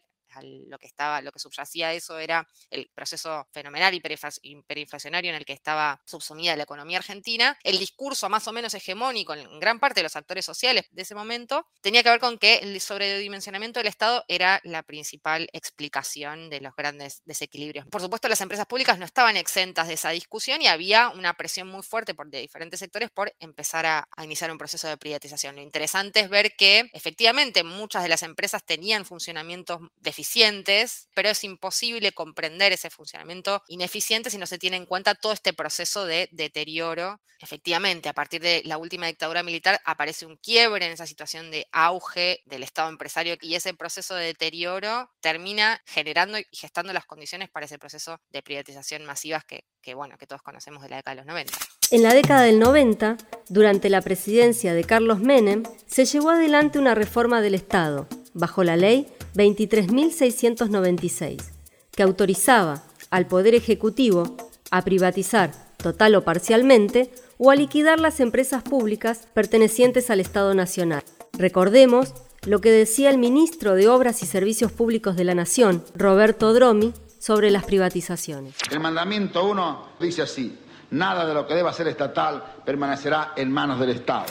lo 0.44 0.78
que 0.78 0.88
estaba, 0.88 1.22
lo 1.22 1.32
que 1.32 1.40
subyacía 1.40 1.90
a 1.90 1.94
eso 1.94 2.20
era 2.20 2.48
el 2.70 2.90
proceso 2.94 3.48
fenomenal 3.52 3.94
hiperinflacionario 3.94 5.30
en 5.30 5.38
el 5.38 5.46
que 5.46 5.54
estaba 5.54 6.02
subsumida 6.06 6.56
la 6.56 6.64
economía 6.64 6.98
argentina, 6.98 7.58
el 7.64 7.80
discurso 7.80 8.30
más 8.30 8.48
o 8.48 8.52
menos 8.52 8.74
hegemónico 8.74 9.34
en 9.34 9.60
gran 9.60 9.80
parte 9.80 10.00
de 10.00 10.04
los 10.04 10.16
actores 10.16 10.46
sociales 10.46 10.86
de 10.92 11.02
ese 11.02 11.16
momento 11.16 11.68
tenía 11.82 12.04
que 12.04 12.10
ver 12.10 12.20
con 12.20 12.38
que 12.38 12.56
el 12.56 12.80
sobredimensionamiento 12.82 13.80
del 13.80 13.88
Estado 13.88 14.24
era 14.28 14.62
la 14.64 14.84
principal 14.84 15.48
explicación 15.54 16.50
de 16.50 16.62
los 16.62 16.76
grandes 16.76 17.22
desequilibrios. 17.26 17.86
Por 17.88 18.02
supuesto, 18.02 18.28
las 18.28 18.42
empresas 18.42 18.66
públicas 18.66 19.00
no 19.00 19.06
estaban 19.06 19.38
exentas 19.38 19.88
de 19.88 19.94
esa 19.96 20.10
discusión 20.10 20.62
y 20.62 20.68
había 20.68 21.10
una 21.10 21.34
presión 21.34 21.68
muy 21.68 21.84
fuerte 21.84 22.14
por, 22.14 22.30
de 22.30 22.42
diferentes 22.42 22.80
sectores 22.80 23.10
por 23.12 23.34
empezar 23.40 23.86
a, 23.86 24.08
a 24.16 24.24
iniciar 24.24 24.52
un 24.52 24.58
proceso 24.58 24.88
de 24.88 24.98
privatización. 24.98 25.56
Lo 25.56 25.62
interesante 25.62 26.20
es 26.20 26.30
ver 26.30 26.56
que 26.56 26.90
efectivamente 26.94 27.64
muchas 27.64 28.04
de 28.04 28.10
las 28.10 28.24
empresas 28.24 28.64
tenían 28.66 29.06
funcionamientos 29.06 29.80
deficientes, 29.98 30.25
pero 31.14 31.30
es 31.30 31.44
imposible 31.44 32.12
comprender 32.12 32.72
ese 32.72 32.90
funcionamiento 32.90 33.64
ineficiente 33.68 34.30
si 34.30 34.38
no 34.38 34.46
se 34.46 34.58
tiene 34.58 34.78
en 34.78 34.86
cuenta 34.86 35.16
todo 35.16 35.34
este 35.34 35.54
proceso 35.54 36.06
de 36.06 36.30
deterioro. 36.32 37.22
Efectivamente, 37.40 38.10
a 38.10 38.14
partir 38.14 38.42
de 38.42 38.62
la 38.66 38.78
última 38.78 39.08
dictadura 39.08 39.44
militar 39.44 39.82
aparece 39.86 40.26
un 40.26 40.38
quiebre 40.38 40.86
en 40.86 40.94
esa 40.94 41.06
situación 41.06 41.52
de 41.52 41.68
auge 41.72 42.42
del 42.46 42.64
Estado 42.64 42.90
empresario 42.90 43.36
y 43.42 43.56
ese 43.56 43.74
proceso 43.74 44.16
de 44.16 44.28
deterioro 44.28 45.10
termina 45.20 45.82
generando 45.86 46.40
y 46.40 46.46
gestando 46.52 46.94
las 46.94 47.06
condiciones 47.06 47.50
para 47.50 47.66
ese 47.66 47.78
proceso 47.78 48.20
de 48.30 48.42
privatización 48.42 49.06
masivas 49.06 49.44
que, 49.44 49.66
que, 49.82 49.96
bueno, 49.96 50.18
que 50.18 50.28
todos 50.28 50.42
conocemos 50.42 50.82
de 50.82 50.90
la 50.90 50.98
década 50.98 51.16
de 51.16 51.22
los 51.22 51.28
90. 51.28 51.54
En 51.92 52.04
la 52.04 52.14
década 52.14 52.42
del 52.42 52.60
90, 52.60 53.18
durante 53.50 53.90
la 53.90 54.02
presidencia 54.02 54.74
de 54.74 54.84
Carlos 54.84 55.20
Menem, 55.20 55.64
se 55.88 56.06
llevó 56.06 56.32
adelante 56.32 56.80
una 56.80 56.96
reforma 56.96 57.42
del 57.42 57.56
Estado, 57.56 58.08
bajo 58.36 58.64
la 58.64 58.78
ley 58.78 59.08
23.696, 59.34 61.42
que 61.92 62.04
autorizaba 62.04 62.84
al 63.10 63.26
Poder 63.26 63.56
Ejecutivo 63.56 64.38
a 64.70 64.84
privatizar 64.84 65.52
total 65.78 66.14
o 66.16 66.24
parcialmente 66.24 67.12
o 67.38 67.52
a 67.52 67.56
liquidar 67.56 68.00
las 68.00 68.20
empresas 68.20 68.64
públicas 68.64 69.28
pertenecientes 69.34 70.10
al 70.10 70.20
Estado 70.20 70.54
Nacional. 70.54 71.04
Recordemos 71.34 72.14
lo 72.46 72.62
que 72.62 72.72
decía 72.72 73.10
el 73.10 73.18
ministro 73.18 73.76
de 73.76 73.88
Obras 73.88 74.22
y 74.22 74.26
Servicios 74.26 74.72
Públicos 74.72 75.16
de 75.16 75.24
la 75.24 75.36
Nación, 75.36 75.84
Roberto 75.96 76.54
Dromi, 76.54 76.94
sobre 77.20 77.50
las 77.50 77.66
privatizaciones. 77.66 78.56
El 78.70 78.80
mandamiento 78.80 79.46
1 79.46 79.88
dice 80.00 80.22
así, 80.22 80.58
nada 80.92 81.26
de 81.26 81.34
lo 81.34 81.48
que 81.48 81.56
deba 81.56 81.74
ser 81.74 81.88
estatal 81.88 82.44
permanecerá 82.64 83.34
en 83.36 83.52
manos 83.52 83.80
del 83.80 83.92
Estado. 83.92 84.26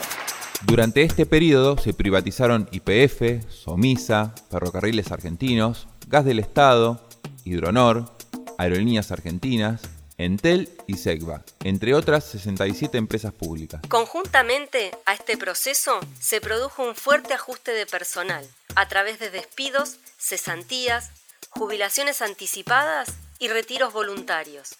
Durante 0.65 1.03
este 1.03 1.27
periodo 1.27 1.77
se 1.77 1.93
privatizaron 1.93 2.67
IPF, 2.71 3.47
Somisa, 3.49 4.33
Ferrocarriles 4.49 5.11
Argentinos, 5.11 5.87
Gas 6.07 6.25
del 6.25 6.39
Estado, 6.39 7.07
Hidronor, 7.43 8.11
Aerolíneas 8.57 9.11
Argentinas, 9.11 9.83
Entel 10.17 10.69
y 10.87 10.97
Segva, 10.97 11.43
entre 11.63 11.93
otras 11.93 12.23
67 12.25 12.97
empresas 12.97 13.31
públicas. 13.31 13.81
Conjuntamente 13.87 14.91
a 15.05 15.13
este 15.13 15.37
proceso 15.37 15.99
se 16.19 16.41
produjo 16.41 16.83
un 16.83 16.95
fuerte 16.95 17.35
ajuste 17.35 17.71
de 17.71 17.85
personal 17.85 18.45
a 18.75 18.87
través 18.87 19.19
de 19.19 19.29
despidos, 19.29 19.97
cesantías, 20.17 21.11
jubilaciones 21.51 22.23
anticipadas 22.23 23.13
y 23.37 23.49
retiros 23.49 23.93
voluntarios. 23.93 24.75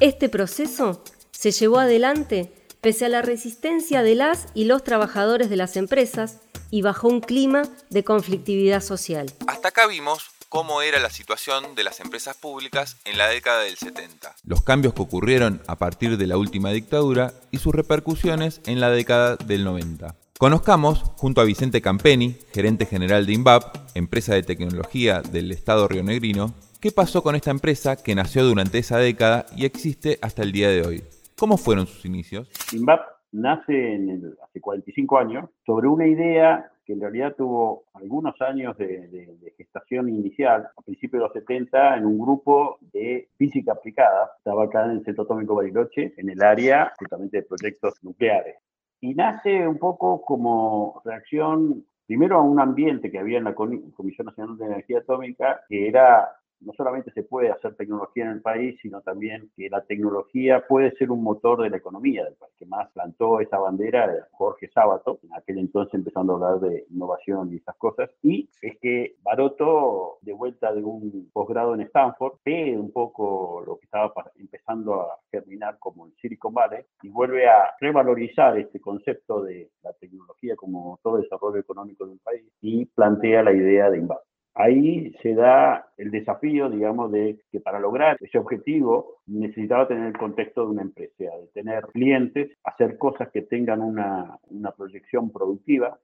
Este 0.00 0.30
proceso 0.30 1.04
se 1.30 1.50
llevó 1.50 1.78
adelante 1.78 2.50
pese 2.86 3.06
a 3.06 3.08
la 3.08 3.20
resistencia 3.20 4.04
de 4.04 4.14
las 4.14 4.46
y 4.54 4.62
los 4.62 4.84
trabajadores 4.84 5.50
de 5.50 5.56
las 5.56 5.76
empresas 5.76 6.38
y 6.70 6.82
bajo 6.82 7.08
un 7.08 7.18
clima 7.18 7.62
de 7.90 8.04
conflictividad 8.04 8.80
social. 8.80 9.26
Hasta 9.48 9.70
acá 9.70 9.88
vimos 9.88 10.30
cómo 10.48 10.82
era 10.82 11.00
la 11.00 11.10
situación 11.10 11.74
de 11.74 11.82
las 11.82 11.98
empresas 11.98 12.36
públicas 12.36 12.98
en 13.04 13.18
la 13.18 13.26
década 13.26 13.62
del 13.62 13.76
70, 13.76 14.36
los 14.44 14.62
cambios 14.62 14.94
que 14.94 15.02
ocurrieron 15.02 15.60
a 15.66 15.74
partir 15.74 16.16
de 16.16 16.28
la 16.28 16.36
última 16.36 16.70
dictadura 16.70 17.34
y 17.50 17.58
sus 17.58 17.74
repercusiones 17.74 18.60
en 18.66 18.78
la 18.78 18.90
década 18.90 19.34
del 19.34 19.64
90. 19.64 20.14
Conozcamos, 20.38 21.02
junto 21.16 21.40
a 21.40 21.44
Vicente 21.44 21.82
Campeni, 21.82 22.36
gerente 22.54 22.86
general 22.86 23.26
de 23.26 23.32
INVAP, 23.32 23.96
empresa 23.96 24.32
de 24.34 24.44
tecnología 24.44 25.22
del 25.22 25.50
Estado 25.50 25.88
rionegrino, 25.88 26.54
qué 26.78 26.92
pasó 26.92 27.24
con 27.24 27.34
esta 27.34 27.50
empresa 27.50 27.96
que 27.96 28.14
nació 28.14 28.44
durante 28.44 28.78
esa 28.78 28.98
década 28.98 29.46
y 29.56 29.64
existe 29.64 30.20
hasta 30.22 30.44
el 30.44 30.52
día 30.52 30.68
de 30.68 30.86
hoy. 30.86 31.04
¿Cómo 31.38 31.58
fueron 31.58 31.86
sus 31.86 32.06
inicios? 32.06 32.48
INVAP 32.72 33.00
nace 33.32 33.94
en 33.94 34.34
hace 34.42 34.58
45 34.58 35.18
años 35.18 35.50
sobre 35.66 35.86
una 35.86 36.06
idea 36.06 36.72
que 36.86 36.94
en 36.94 37.00
realidad 37.00 37.34
tuvo 37.36 37.84
algunos 37.92 38.40
años 38.40 38.78
de, 38.78 39.52
gestación 39.58 40.08
inicial, 40.08 40.68
a 40.74 40.82
principios 40.82 41.20
de 41.20 41.26
los 41.26 41.32
70, 41.34 41.98
en 41.98 42.06
un 42.06 42.18
grupo 42.18 42.78
de 42.80 43.28
física 43.36 43.72
aplicada. 43.72 44.30
Estaba 44.38 44.64
acá 44.64 44.86
en 44.86 44.92
el 44.92 45.04
Centro 45.04 45.24
Atómico 45.24 45.56
Bariloche, 45.56 46.14
en 46.16 46.30
el 46.30 46.42
área 46.42 46.94
justamente 46.98 47.38
de 47.38 47.42
proyectos 47.42 47.94
nucleares. 48.02 48.56
Y 49.00 49.14
nace 49.14 49.66
un 49.68 49.78
poco 49.78 50.22
como 50.22 51.02
reacción, 51.04 51.84
primero 52.06 52.38
a 52.38 52.42
un 52.42 52.60
ambiente 52.60 53.10
que 53.10 53.18
había 53.18 53.38
en 53.38 53.44
la 53.44 53.54
Comisión 53.54 54.26
Nacional 54.26 54.56
de 54.56 54.66
Energía 54.66 55.00
Atómica, 55.00 55.60
que 55.68 55.88
era 55.88 56.30
no 56.60 56.72
solamente 56.72 57.10
se 57.12 57.22
puede 57.22 57.50
hacer 57.50 57.74
tecnología 57.74 58.24
en 58.24 58.30
el 58.30 58.42
país, 58.42 58.78
sino 58.80 59.00
también 59.02 59.50
que 59.56 59.68
la 59.68 59.82
tecnología 59.82 60.64
puede 60.66 60.92
ser 60.96 61.10
un 61.10 61.22
motor 61.22 61.62
de 61.62 61.70
la 61.70 61.76
economía 61.76 62.24
del 62.24 62.34
país, 62.34 62.52
que 62.58 62.66
más 62.66 62.90
plantó 62.92 63.40
esa 63.40 63.58
bandera 63.58 64.26
Jorge 64.32 64.68
Sábato, 64.68 65.18
en 65.22 65.34
aquel 65.34 65.58
entonces 65.58 65.94
empezando 65.94 66.32
a 66.32 66.36
hablar 66.36 66.60
de 66.70 66.84
innovación 66.90 67.52
y 67.52 67.56
esas 67.56 67.76
cosas, 67.76 68.10
y 68.22 68.48
es 68.62 68.78
que 68.78 69.16
Baroto, 69.22 70.18
de 70.22 70.32
vuelta 70.32 70.72
de 70.72 70.82
un 70.82 71.30
posgrado 71.32 71.74
en 71.74 71.82
Stanford, 71.82 72.38
ve 72.44 72.76
un 72.76 72.92
poco 72.92 73.62
lo 73.66 73.78
que 73.78 73.84
estaba 73.84 74.12
empezando 74.36 75.02
a 75.02 75.18
germinar 75.30 75.78
como 75.78 76.06
el 76.06 76.14
Silicon 76.20 76.54
Valley 76.54 76.84
y 77.02 77.08
vuelve 77.08 77.48
a 77.48 77.74
revalorizar 77.80 78.58
este 78.58 78.80
concepto 78.80 79.42
de 79.42 79.70
la 79.82 79.92
tecnología 79.94 80.56
como 80.56 80.98
todo 81.02 81.18
desarrollo 81.18 81.58
económico 81.58 82.06
de 82.06 82.12
un 82.12 82.18
país 82.18 82.44
y 82.60 82.86
plantea 82.86 83.42
la 83.42 83.52
idea 83.52 83.90
de 83.90 83.98
Invasion. 83.98 84.25
Ahí 84.58 85.12
se 85.22 85.34
da 85.34 85.90
el 85.98 86.10
desafío, 86.10 86.70
digamos, 86.70 87.12
de 87.12 87.38
que 87.52 87.60
para 87.60 87.78
lograr 87.78 88.16
ese 88.20 88.38
objetivo 88.38 89.18
necesitaba 89.26 89.86
tener 89.86 90.06
el 90.06 90.16
contexto 90.16 90.62
de 90.62 90.70
una 90.70 90.80
empresa, 90.80 91.24
de 91.24 91.48
tener 91.52 91.84
clientes, 91.88 92.56
hacer 92.64 92.96
cosas 92.96 93.28
que 93.30 93.42
tengan 93.42 93.82
una, 93.82 94.38
proyección 94.74 95.30
productiva. 95.30 95.98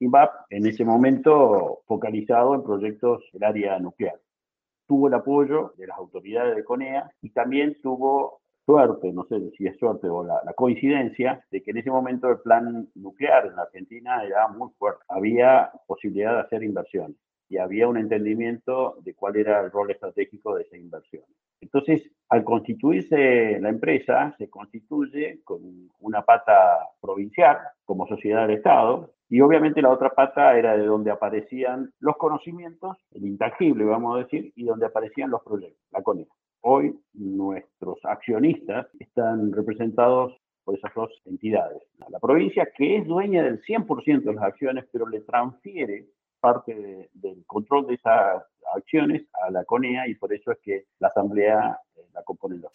INVAP 0.00 0.28
en 0.50 0.66
ese 0.66 0.84
momento 0.84 1.82
focalizado 1.86 2.56
en 2.56 2.64
proyectos 2.64 3.22
del 3.32 3.44
área 3.44 3.78
nuclear. 3.78 4.18
Tuvo 4.88 5.06
el 5.06 5.14
apoyo 5.14 5.72
de 5.78 5.86
las 5.86 5.96
autoridades 5.96 6.56
de 6.56 6.64
CONEA 6.64 7.08
y 7.22 7.30
también 7.30 7.76
tuvo 7.80 8.40
suerte, 8.66 9.12
no 9.12 9.24
sé 9.26 9.52
si 9.56 9.68
es 9.68 9.78
suerte 9.78 10.08
o 10.08 10.24
la, 10.24 10.40
coincidencia, 10.56 11.44
de 11.48 11.62
que 11.62 11.70
en 11.70 11.76
ese 11.76 11.92
momento 11.92 12.28
el 12.28 12.40
plan 12.40 12.88
nuclear 12.96 13.46
en 13.46 13.56
Argentina 13.56 14.24
era 14.24 14.48
muy 14.48 14.70
fuerte. 14.80 15.04
Había 15.06 15.70
posibilidad 15.86 16.34
de 16.34 16.40
hacer 16.40 16.64
inversiones 16.64 17.16
y 17.48 17.58
había 17.58 17.88
un 17.88 17.96
entendimiento 17.96 18.96
de 19.02 19.14
cuál 19.14 19.36
era 19.36 19.60
el 19.60 19.70
rol 19.70 19.90
estratégico 19.90 20.54
de 20.54 20.62
esa 20.62 20.76
inversión. 20.76 21.24
Entonces, 21.60 22.02
al 22.28 22.44
constituirse 22.44 23.58
la 23.60 23.68
empresa, 23.68 24.34
se 24.38 24.50
constituye 24.50 25.40
con 25.44 25.60
una 26.00 26.22
pata 26.22 26.88
provincial 27.00 27.58
como 27.84 28.06
sociedad 28.06 28.46
del 28.46 28.58
Estado 28.58 29.14
y 29.28 29.40
obviamente 29.40 29.80
la 29.80 29.90
otra 29.90 30.10
pata 30.10 30.56
era 30.58 30.76
de 30.76 30.84
donde 30.84 31.10
aparecían 31.10 31.90
los 32.00 32.16
conocimientos, 32.16 32.98
el 33.12 33.26
intangible, 33.26 33.84
vamos 33.84 34.16
a 34.16 34.24
decir, 34.24 34.52
y 34.54 34.64
donde 34.64 34.86
aparecían 34.86 35.30
los 35.30 35.42
proyectos, 35.42 35.82
la 35.90 36.02
CONEA. 36.02 36.26
Hoy 36.60 36.98
nuestros 37.14 37.98
accionistas 38.04 38.86
están 38.98 39.52
representados 39.52 40.34
por 40.64 40.76
esas 40.76 40.92
dos 40.94 41.10
entidades. 41.26 41.82
La 42.08 42.18
provincia, 42.18 42.68
que 42.76 42.96
es 42.96 43.06
dueña 43.06 43.42
del 43.42 43.60
100% 43.62 44.22
de 44.22 44.34
las 44.34 44.44
acciones, 44.44 44.86
pero 44.90 45.06
le 45.06 45.20
transfiere 45.20 46.06
parte 46.44 47.08
del 47.14 47.42
control 47.46 47.86
de 47.86 47.94
esas 47.94 48.42
acciones 48.76 49.22
a 49.46 49.50
la 49.50 49.64
CONEA 49.64 50.08
y 50.08 50.14
por 50.14 50.30
eso 50.34 50.52
es 50.52 50.58
que 50.62 50.84
la 50.98 51.08
Asamblea 51.08 51.80
eh, 51.96 52.02
la 52.12 52.22
compone 52.22 52.58
los 52.58 52.70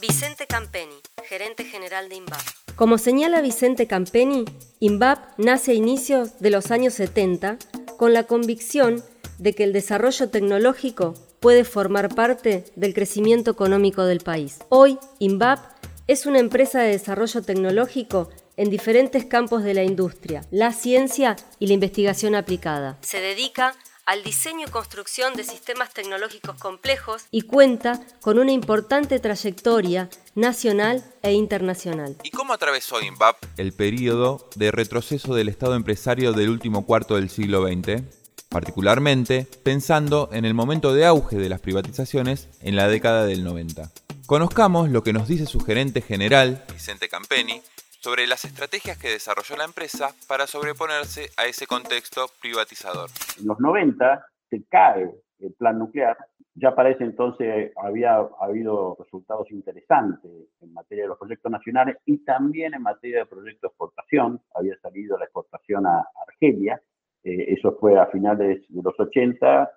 Vicente 0.00 0.48
Campeni, 0.48 0.96
gerente 1.22 1.62
general 1.64 2.08
de 2.08 2.16
INVAP. 2.16 2.40
Como 2.74 2.98
señala 2.98 3.40
Vicente 3.40 3.86
Campeni, 3.86 4.44
INVAP 4.80 5.38
nace 5.38 5.70
a 5.70 5.74
inicios 5.74 6.40
de 6.40 6.50
los 6.50 6.72
años 6.72 6.94
70 6.94 7.58
con 7.96 8.12
la 8.12 8.24
convicción 8.24 8.96
de 9.38 9.54
que 9.54 9.62
el 9.62 9.72
desarrollo 9.72 10.28
tecnológico 10.30 11.14
puede 11.38 11.62
formar 11.62 12.12
parte 12.12 12.64
del 12.74 12.94
crecimiento 12.94 13.52
económico 13.52 14.06
del 14.06 14.18
país. 14.18 14.58
Hoy, 14.70 14.98
INVAP 15.20 15.60
es 16.08 16.26
una 16.26 16.40
empresa 16.40 16.80
de 16.80 16.88
desarrollo 16.88 17.42
tecnológico 17.42 18.28
en 18.58 18.68
diferentes 18.68 19.24
campos 19.24 19.62
de 19.62 19.72
la 19.72 19.84
industria, 19.84 20.44
la 20.50 20.72
ciencia 20.72 21.36
y 21.58 21.68
la 21.68 21.72
investigación 21.74 22.34
aplicada. 22.34 22.98
Se 23.00 23.20
dedica 23.20 23.74
al 24.04 24.24
diseño 24.24 24.66
y 24.66 24.70
construcción 24.70 25.34
de 25.34 25.44
sistemas 25.44 25.94
tecnológicos 25.94 26.56
complejos 26.58 27.26
y 27.30 27.42
cuenta 27.42 28.00
con 28.20 28.38
una 28.38 28.52
importante 28.52 29.20
trayectoria 29.20 30.10
nacional 30.34 31.04
e 31.22 31.32
internacional. 31.32 32.16
¿Y 32.24 32.30
cómo 32.30 32.52
atravesó 32.52 33.00
INVAP 33.00 33.36
el 33.58 33.72
periodo 33.72 34.48
de 34.56 34.70
retroceso 34.70 35.34
del 35.34 35.48
Estado 35.48 35.74
empresario 35.74 36.32
del 36.32 36.50
último 36.50 36.84
cuarto 36.84 37.14
del 37.16 37.30
siglo 37.30 37.66
XX? 37.66 38.02
particularmente 38.48 39.46
pensando 39.62 40.30
en 40.32 40.46
el 40.46 40.54
momento 40.54 40.94
de 40.94 41.04
auge 41.04 41.36
de 41.36 41.50
las 41.50 41.60
privatizaciones 41.60 42.48
en 42.62 42.76
la 42.76 42.88
década 42.88 43.26
del 43.26 43.44
90. 43.44 43.92
Conozcamos 44.24 44.88
lo 44.90 45.02
que 45.02 45.12
nos 45.12 45.28
dice 45.28 45.44
su 45.44 45.60
gerente 45.60 46.00
general, 46.00 46.64
Vicente 46.72 47.10
Campeni, 47.10 47.62
sobre 48.00 48.26
las 48.26 48.44
estrategias 48.44 48.96
que 48.98 49.08
desarrolló 49.08 49.56
la 49.56 49.64
empresa 49.64 50.14
para 50.28 50.46
sobreponerse 50.46 51.30
a 51.36 51.46
ese 51.46 51.66
contexto 51.66 52.26
privatizador. 52.40 53.10
En 53.38 53.46
los 53.46 53.58
90 53.58 54.24
se 54.50 54.64
cae 54.64 55.10
el 55.40 55.52
plan 55.54 55.78
nuclear. 55.78 56.16
Ya 56.54 56.74
para 56.74 56.90
ese 56.90 57.04
entonces 57.04 57.72
había 57.76 58.18
habido 58.40 58.96
resultados 58.98 59.50
interesantes 59.50 60.30
en 60.60 60.72
materia 60.72 61.04
de 61.04 61.08
los 61.08 61.18
proyectos 61.18 61.52
nacionales 61.52 61.96
y 62.04 62.18
también 62.24 62.74
en 62.74 62.82
materia 62.82 63.20
de 63.20 63.26
proyectos 63.26 63.62
de 63.62 63.68
exportación. 63.68 64.40
Había 64.54 64.76
salido 64.80 65.16
la 65.18 65.24
exportación 65.24 65.86
a 65.86 66.04
Argelia. 66.26 66.80
Eh, 67.22 67.54
eso 67.56 67.76
fue 67.78 67.98
a 67.98 68.06
finales 68.06 68.64
de 68.68 68.82
los 68.82 68.98
80. 68.98 69.70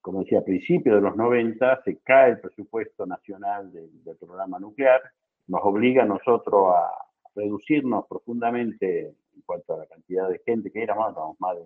Como 0.00 0.20
decía, 0.20 0.38
a 0.38 0.44
principios 0.44 0.96
de 0.96 1.02
los 1.02 1.16
90 1.16 1.82
se 1.84 1.98
cae 1.98 2.30
el 2.30 2.40
presupuesto 2.40 3.06
nacional 3.06 3.70
del, 3.70 4.02
del 4.02 4.16
programa 4.16 4.58
nuclear. 4.58 5.00
Nos 5.48 5.60
obliga 5.64 6.04
a 6.04 6.06
nosotros 6.06 6.74
a, 6.74 6.90
reducirnos 7.34 8.06
profundamente 8.08 9.08
en 9.08 9.42
cuanto 9.46 9.74
a 9.74 9.78
la 9.78 9.86
cantidad 9.86 10.28
de 10.28 10.40
gente 10.44 10.70
que 10.70 10.82
éramos, 10.82 11.12
éramos 11.12 11.40
más 11.40 11.56
de 11.56 11.64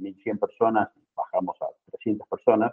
1.100 0.00 0.38
personas, 0.38 0.88
bajamos 1.14 1.56
a 1.60 1.66
300 1.90 2.26
personas, 2.28 2.72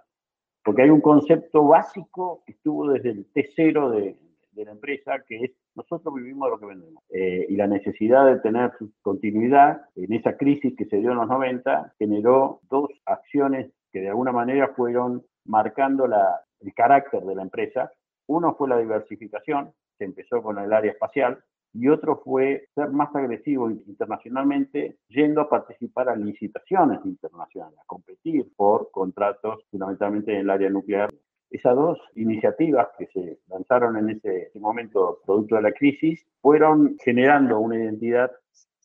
porque 0.63 0.83
hay 0.83 0.89
un 0.89 1.01
concepto 1.01 1.65
básico 1.65 2.43
que 2.45 2.53
estuvo 2.53 2.89
desde 2.91 3.11
el 3.11 3.33
T0 3.33 3.89
de, 3.91 4.17
de 4.51 4.65
la 4.65 4.71
empresa, 4.71 5.23
que 5.27 5.43
es 5.43 5.51
nosotros 5.79 6.13
vivimos 6.13 6.47
de 6.47 6.51
lo 6.51 6.59
que 6.59 6.65
vendemos. 6.65 7.03
Eh, 7.09 7.45
y 7.49 7.55
la 7.55 7.67
necesidad 7.67 8.25
de 8.25 8.39
tener 8.39 8.71
continuidad 9.01 9.81
en 9.95 10.13
esa 10.13 10.35
crisis 10.35 10.75
que 10.77 10.85
se 10.85 10.97
dio 10.97 11.11
en 11.11 11.17
los 11.17 11.27
90 11.27 11.93
generó 11.97 12.59
dos 12.69 12.89
acciones 13.05 13.71
que 13.91 14.01
de 14.01 14.09
alguna 14.09 14.31
manera 14.31 14.73
fueron 14.75 15.25
marcando 15.45 16.05
la, 16.05 16.41
el 16.59 16.73
carácter 16.73 17.21
de 17.23 17.35
la 17.35 17.43
empresa. 17.43 17.91
Uno 18.27 18.55
fue 18.55 18.67
la 18.67 18.77
diversificación, 18.77 19.71
se 19.97 20.05
empezó 20.05 20.43
con 20.43 20.59
el 20.59 20.71
área 20.73 20.91
espacial, 20.91 21.39
y 21.73 21.87
otro 21.87 22.21
fue 22.23 22.67
ser 22.75 22.89
más 22.89 23.15
agresivo 23.15 23.69
internacionalmente, 23.69 24.97
yendo 25.07 25.41
a 25.41 25.49
participar 25.49 26.09
a 26.09 26.15
licitaciones 26.15 26.99
internacionales, 27.05 27.77
a 27.79 27.85
competir 27.85 28.45
por 28.55 28.89
contratos 28.91 29.63
fundamentalmente 29.69 30.33
en 30.33 30.39
el 30.39 30.49
área 30.49 30.69
nuclear. 30.69 31.09
Esas 31.49 31.75
dos 31.75 31.99
iniciativas 32.15 32.89
que 32.97 33.07
se 33.07 33.39
lanzaron 33.47 33.97
en 33.97 34.09
ese 34.09 34.51
momento, 34.59 35.19
producto 35.25 35.55
de 35.55 35.63
la 35.63 35.71
crisis, 35.71 36.25
fueron 36.41 36.95
generando 37.03 37.59
una 37.59 37.75
identidad 37.75 38.31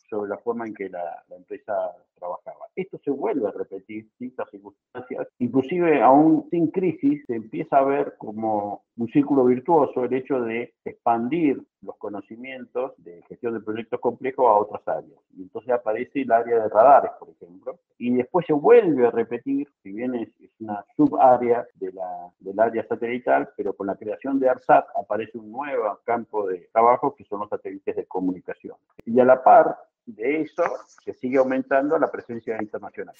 sobre 0.08 0.28
la 0.28 0.38
forma 0.38 0.66
en 0.66 0.74
que 0.74 0.88
la, 0.88 1.22
empresa 1.30 1.92
trabajaba. 2.14 2.66
Esto 2.76 2.98
se 3.04 3.10
vuelve 3.10 3.48
a 3.48 3.50
repetir 3.50 4.08
en 4.20 4.28
estas 4.28 4.48
circunstancias, 4.50 5.26
inclusive 5.38 6.00
aún 6.00 6.46
sin 6.50 6.68
crisis 6.68 7.22
se 7.26 7.34
empieza 7.34 7.78
a 7.78 7.84
ver 7.84 8.14
como 8.18 8.84
un 8.96 9.08
círculo 9.08 9.44
virtuoso 9.44 10.04
el 10.04 10.14
hecho 10.14 10.40
de 10.40 10.74
expandir 10.84 11.60
los 11.82 11.96
conocimientos 11.96 12.92
de 12.98 13.22
gestión 13.28 13.54
de 13.54 13.60
proyectos 13.60 14.00
complejos 14.00 14.46
a 14.46 14.54
otras 14.54 14.86
áreas. 14.88 15.20
Y 15.36 15.42
entonces 15.42 15.72
aparece 15.72 16.22
el 16.22 16.32
área 16.32 16.62
de 16.62 16.68
radares, 16.68 17.10
por 17.18 17.28
ejemplo, 17.28 17.78
y 17.98 18.14
después 18.14 18.46
se 18.46 18.52
vuelve 18.52 19.06
a 19.06 19.10
repetir, 19.10 19.68
si 19.82 19.92
bien 19.92 20.14
es, 20.14 20.28
una 20.60 20.84
subárea 20.96 21.66
de 21.74 21.92
la, 21.92 22.30
del 22.38 22.58
área 22.58 22.86
satelital, 22.86 23.50
pero 23.56 23.74
con 23.74 23.86
la 23.86 23.96
creación 23.96 24.38
de 24.38 24.48
ARSAT 24.48 24.86
aparece 24.96 25.36
un 25.36 25.50
nuevo 25.50 25.98
campo 26.04 26.46
de 26.46 26.68
trabajo 26.72 27.14
que 27.14 27.24
son 27.24 27.40
los 27.40 27.48
satélites 27.48 27.96
de 27.96 28.06
comunicación. 28.06 28.76
Y 29.04 29.18
a 29.20 29.24
la 29.24 29.42
par, 29.42 29.76
eso 30.24 30.64
se 31.04 31.14
sigue 31.14 31.38
aumentando 31.38 31.98
la 31.98 32.10
presencia 32.10 32.56
internacional. 32.60 33.14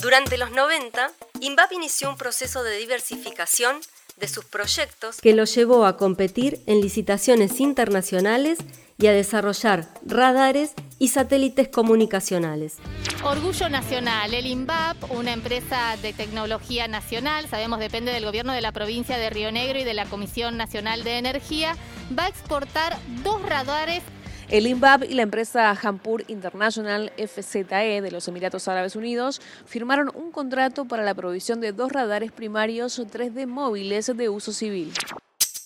Durante 0.00 0.38
los 0.38 0.52
90, 0.52 1.10
INVAP 1.40 1.72
inició 1.72 2.10
un 2.10 2.16
proceso 2.16 2.62
de 2.62 2.76
diversificación 2.76 3.76
de 4.18 4.28
sus 4.28 4.44
proyectos 4.44 5.20
que 5.20 5.34
lo 5.34 5.44
llevó 5.44 5.84
a 5.84 5.96
competir 5.96 6.60
en 6.66 6.80
licitaciones 6.80 7.60
internacionales 7.60 8.58
y 8.98 9.08
a 9.08 9.12
desarrollar 9.12 9.88
radares 10.06 10.72
y 10.98 11.08
satélites 11.08 11.68
comunicacionales. 11.68 12.76
Orgullo 13.24 13.68
Nacional, 13.68 14.32
el 14.32 14.46
INVAP, 14.46 15.10
una 15.10 15.32
empresa 15.32 15.96
de 16.00 16.14
tecnología 16.14 16.88
nacional, 16.88 17.46
sabemos 17.48 17.78
depende 17.78 18.12
del 18.12 18.24
gobierno 18.24 18.52
de 18.52 18.62
la 18.62 18.72
provincia 18.72 19.18
de 19.18 19.28
Río 19.28 19.52
Negro 19.52 19.78
y 19.78 19.84
de 19.84 19.94
la 19.94 20.06
Comisión 20.06 20.56
Nacional 20.56 21.04
de 21.04 21.18
Energía, 21.18 21.76
va 22.18 22.24
a 22.24 22.28
exportar 22.28 22.96
dos 23.22 23.42
radares 23.42 24.02
el 24.48 24.66
INVAP 24.66 25.04
y 25.04 25.14
la 25.14 25.22
empresa 25.22 25.70
Hampur 25.70 26.22
International 26.28 27.10
FZE 27.16 28.00
de 28.00 28.10
los 28.10 28.28
Emiratos 28.28 28.68
Árabes 28.68 28.94
Unidos 28.94 29.40
firmaron 29.66 30.10
un 30.14 30.30
contrato 30.30 30.84
para 30.84 31.02
la 31.02 31.14
provisión 31.14 31.60
de 31.60 31.72
dos 31.72 31.90
radares 31.90 32.30
primarios 32.30 33.00
3D 33.00 33.46
móviles 33.46 34.16
de 34.16 34.28
uso 34.28 34.52
civil. 34.52 34.92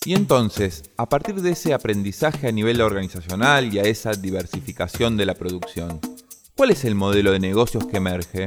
Y 0.06 0.14
entonces, 0.14 0.90
a 0.96 1.06
partir 1.06 1.34
de 1.36 1.50
ese 1.50 1.74
aprendizaje 1.74 2.48
a 2.48 2.52
nivel 2.52 2.80
organizacional 2.80 3.72
y 3.72 3.78
a 3.78 3.82
esa 3.82 4.12
diversificación 4.12 5.18
de 5.18 5.26
la 5.26 5.34
producción, 5.34 6.00
¿cuál 6.56 6.70
es 6.70 6.86
el 6.86 6.94
modelo 6.94 7.32
de 7.32 7.38
negocios 7.38 7.86
que 7.86 7.98
emerge? 7.98 8.46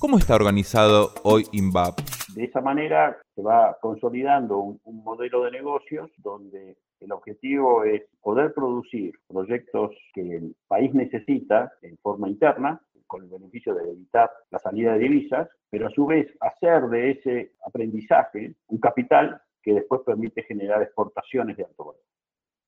¿Cómo 0.00 0.18
está 0.18 0.34
organizado 0.34 1.14
hoy 1.22 1.46
INVAP? 1.52 2.00
De 2.34 2.44
esa 2.44 2.60
manera 2.60 3.16
se 3.36 3.42
va 3.42 3.76
consolidando 3.80 4.58
un, 4.58 4.80
un 4.82 5.04
modelo 5.04 5.44
de 5.44 5.52
negocios 5.52 6.10
donde 6.18 6.76
el 7.00 7.12
objetivo 7.12 7.84
es 7.84 8.02
poder 8.20 8.52
producir 8.52 9.14
proyectos 9.26 9.90
que 10.14 10.36
el 10.36 10.56
país 10.68 10.94
necesita 10.94 11.72
en 11.82 11.96
forma 11.98 12.28
interna, 12.28 12.80
con 13.06 13.24
el 13.24 13.28
beneficio 13.28 13.74
de 13.74 13.90
evitar 13.90 14.30
la 14.50 14.60
salida 14.60 14.92
de 14.92 15.00
divisas, 15.00 15.48
pero 15.68 15.88
a 15.88 15.90
su 15.90 16.06
vez 16.06 16.32
hacer 16.40 16.82
de 16.88 17.10
ese 17.10 17.52
aprendizaje 17.66 18.54
un 18.68 18.78
capital 18.78 19.42
que 19.62 19.74
después 19.74 20.02
permite 20.06 20.44
generar 20.44 20.80
exportaciones 20.80 21.56
de 21.56 21.64
alto 21.64 21.86
valor. 21.86 22.02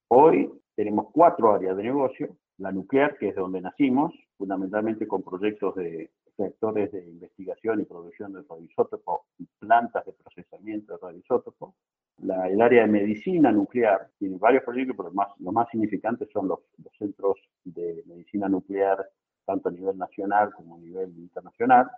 Hoy 0.08 0.50
tenemos 0.74 1.06
cuatro 1.12 1.54
áreas 1.54 1.76
de 1.76 1.84
negocio, 1.84 2.36
la 2.58 2.72
nuclear, 2.72 3.16
que 3.18 3.28
es 3.28 3.36
donde 3.36 3.60
nacimos, 3.60 4.12
fundamentalmente 4.36 5.06
con 5.06 5.22
proyectos 5.22 5.76
de 5.76 6.10
sectores 6.36 6.90
de 6.90 7.06
investigación 7.06 7.80
y 7.80 7.84
producción 7.84 8.32
de 8.32 8.42
radioisótopos 8.42 9.20
y 9.38 9.46
plantas 9.60 10.04
de 10.06 10.12
procesamiento 10.12 10.94
de 10.94 10.98
radioisótopos, 11.00 11.74
el 12.22 12.61
área 12.61 12.82
de 12.82 12.88
medicina 12.88 13.50
nuclear 13.50 14.08
tiene 14.18 14.38
varios 14.38 14.62
proyectos, 14.62 14.96
pero 14.96 15.11
más, 15.12 15.28
los 15.40 15.52
más 15.52 15.68
significantes 15.70 16.28
son 16.32 16.48
los, 16.48 16.61
centros 16.98 17.37
de 17.64 18.02
medicina 18.06 18.48
nuclear, 18.48 19.04
tanto 19.44 19.68
a 19.68 19.72
nivel 19.72 19.98
nacional 19.98 20.52
como 20.52 20.76
a 20.76 20.78
nivel 20.78 21.11
internacional. 21.18 21.90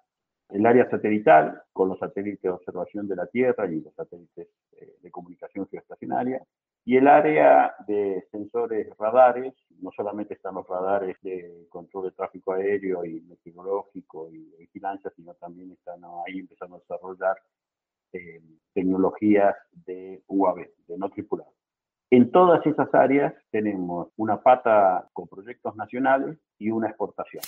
El 0.49 0.65
área 0.65 0.89
satelital, 0.89 1.63
con 1.73 1.89
los 1.89 1.99
satélites 1.99 2.43
de 2.43 2.51
observación 2.51 3.07
de 3.09 3.17
la 3.17 3.27
Tierra 3.27 3.67
y 3.67 3.81
los 3.81 3.95
satélites 3.95 4.49
eh, 4.73 4.97
de 5.03 5.11
comunicación 5.11 5.67
geoestacionaria. 5.69 6.43
Y 6.87 6.97
el 6.97 7.09
área 7.09 7.75
de 7.87 8.27
sensores 8.31 8.89
radares, 8.99 9.55
no 9.81 9.91
solamente 9.97 10.35
están 10.35 10.55
los 10.55 10.67
radares 10.67 11.17
de 11.23 11.67
control 11.71 12.05
de 12.05 12.11
tráfico 12.13 12.53
aéreo 12.53 13.05
y 13.05 13.23
meteorológico 13.23 14.31
y 14.31 14.55
vigilancia, 14.59 15.11
sino 15.17 15.35
también 15.35 15.73
están 15.73 16.01
ahí 16.27 16.41
empezando 16.41 16.77
a 16.77 16.81
desarrollar 16.81 17.37
eh, 18.15 18.41
tecnologías 18.73 19.55
de 19.87 20.23
UAV, 20.29 20.69
de 20.89 20.99
no 20.99 21.11
tripulado. 21.11 21.51
En 22.11 22.31
todas 22.31 22.65
esas 22.65 22.95
áreas 22.95 23.35
tenemos 23.51 24.09
una 24.17 24.41
pata 24.41 25.09
con 25.13 25.27
proyectos 25.27 25.75
nacionales 25.75 26.39
y 26.59 26.71
una 26.71 26.89
exportación. 26.89 27.43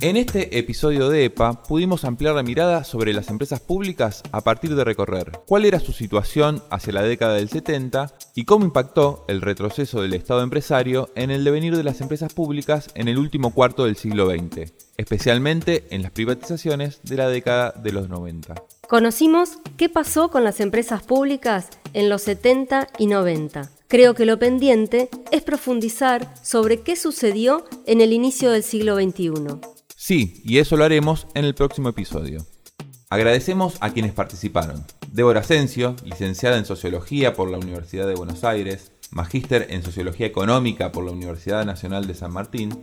En 0.00 0.16
este 0.16 0.58
episodio 0.58 1.08
de 1.08 1.26
EPA 1.26 1.62
pudimos 1.62 2.04
ampliar 2.04 2.34
la 2.34 2.42
mirada 2.42 2.82
sobre 2.82 3.12
las 3.12 3.30
empresas 3.30 3.60
públicas 3.60 4.24
a 4.32 4.40
partir 4.40 4.74
de 4.74 4.82
recorrer 4.82 5.30
cuál 5.46 5.64
era 5.64 5.78
su 5.78 5.92
situación 5.92 6.60
hacia 6.70 6.94
la 6.94 7.02
década 7.02 7.34
del 7.34 7.48
70 7.48 8.12
y 8.34 8.44
cómo 8.44 8.64
impactó 8.64 9.24
el 9.28 9.40
retroceso 9.40 10.02
del 10.02 10.14
Estado 10.14 10.42
empresario 10.42 11.10
en 11.14 11.30
el 11.30 11.44
devenir 11.44 11.76
de 11.76 11.84
las 11.84 12.00
empresas 12.00 12.34
públicas 12.34 12.90
en 12.96 13.06
el 13.06 13.18
último 13.18 13.54
cuarto 13.54 13.84
del 13.84 13.94
siglo 13.94 14.28
XX, 14.28 14.72
especialmente 14.96 15.84
en 15.90 16.02
las 16.02 16.10
privatizaciones 16.10 17.00
de 17.04 17.16
la 17.16 17.28
década 17.28 17.70
de 17.70 17.92
los 17.92 18.08
90. 18.08 18.54
Conocimos 18.92 19.52
qué 19.78 19.88
pasó 19.88 20.28
con 20.28 20.44
las 20.44 20.60
empresas 20.60 21.02
públicas 21.02 21.70
en 21.94 22.10
los 22.10 22.20
70 22.24 22.88
y 22.98 23.06
90. 23.06 23.70
Creo 23.88 24.12
que 24.12 24.26
lo 24.26 24.38
pendiente 24.38 25.08
es 25.30 25.40
profundizar 25.40 26.34
sobre 26.44 26.82
qué 26.82 26.94
sucedió 26.94 27.64
en 27.86 28.02
el 28.02 28.12
inicio 28.12 28.50
del 28.50 28.62
siglo 28.62 28.96
XXI. 28.96 29.32
Sí, 29.96 30.42
y 30.44 30.58
eso 30.58 30.76
lo 30.76 30.84
haremos 30.84 31.26
en 31.32 31.46
el 31.46 31.54
próximo 31.54 31.88
episodio. 31.88 32.44
Agradecemos 33.08 33.78
a 33.80 33.94
quienes 33.94 34.12
participaron. 34.12 34.84
Débora 35.10 35.40
Asensio, 35.40 35.96
licenciada 36.04 36.58
en 36.58 36.66
Sociología 36.66 37.32
por 37.32 37.50
la 37.50 37.56
Universidad 37.56 38.06
de 38.06 38.14
Buenos 38.14 38.44
Aires, 38.44 38.92
magíster 39.10 39.68
en 39.70 39.82
Sociología 39.82 40.26
Económica 40.26 40.92
por 40.92 41.02
la 41.02 41.12
Universidad 41.12 41.64
Nacional 41.64 42.06
de 42.06 42.14
San 42.14 42.34
Martín 42.34 42.78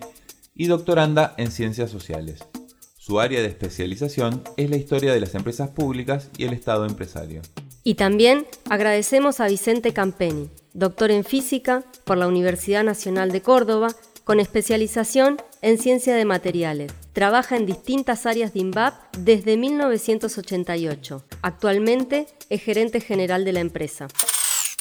y 0.56 0.66
doctoranda 0.66 1.36
en 1.38 1.52
Ciencias 1.52 1.92
Sociales. 1.92 2.40
Su 3.10 3.20
área 3.20 3.42
de 3.42 3.48
especialización 3.48 4.44
es 4.56 4.70
la 4.70 4.78
historia 4.78 5.12
de 5.12 5.20
las 5.20 5.34
empresas 5.34 5.70
públicas 5.70 6.30
y 6.38 6.44
el 6.44 6.54
Estado 6.54 6.86
empresario. 6.86 7.42
Y 7.84 7.96
también 7.96 8.46
agradecemos 8.70 9.40
a 9.40 9.48
Vicente 9.48 9.94
Campeni, 9.94 10.52
doctor 10.74 11.10
en 11.10 11.24
física 11.24 11.84
por 12.04 12.20
la 12.20 12.28
Universidad 12.28 12.84
Nacional 12.84 13.32
de 13.32 13.42
Córdoba, 13.42 13.88
con 14.26 14.40
especialización 14.40 15.42
en 15.64 15.80
ciencia 15.80 16.16
de 16.16 16.24
materiales 16.24 16.92
Trabaja 17.14 17.58
en 17.58 17.66
distintas 17.66 18.28
áreas 18.28 18.54
de 18.54 18.60
INVAP 18.60 18.94
desde 19.18 19.58
1988. 19.58 21.26
Actualmente 21.42 22.28
es 22.50 22.62
gerente 22.62 23.02
general 23.02 23.44
de 23.44 23.54
la 23.54 23.60
empresa. 23.60 24.08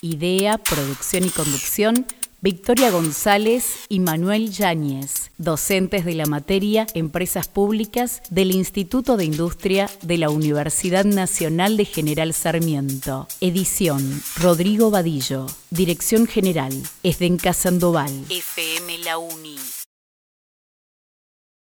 Idea, 0.02 0.58
producción 0.58 1.24
y 1.24 1.30
conducción, 1.30 2.06
Victoria 2.40 2.92
González 2.92 3.87
y 3.88 3.98
Manuel 3.98 4.53
Yáñez, 4.53 5.33
docentes 5.38 6.05
de 6.05 6.14
la 6.14 6.27
materia 6.27 6.87
Empresas 6.94 7.48
Públicas 7.48 8.22
del 8.31 8.53
Instituto 8.53 9.16
de 9.16 9.24
Industria 9.24 9.90
de 10.03 10.18
la 10.18 10.31
Universidad 10.31 11.05
Nacional 11.05 11.77
de 11.77 11.85
General 11.85 12.33
Sarmiento. 12.33 13.27
Edición, 13.40 14.22
Rodrigo 14.40 14.92
Vadillo. 14.92 15.46
Dirección 15.70 16.29
General, 16.29 16.72
Esdenca 17.03 17.53
Sandoval. 17.53 18.12
FM 18.31 18.98
La 18.98 19.18
Uni. 19.18 19.57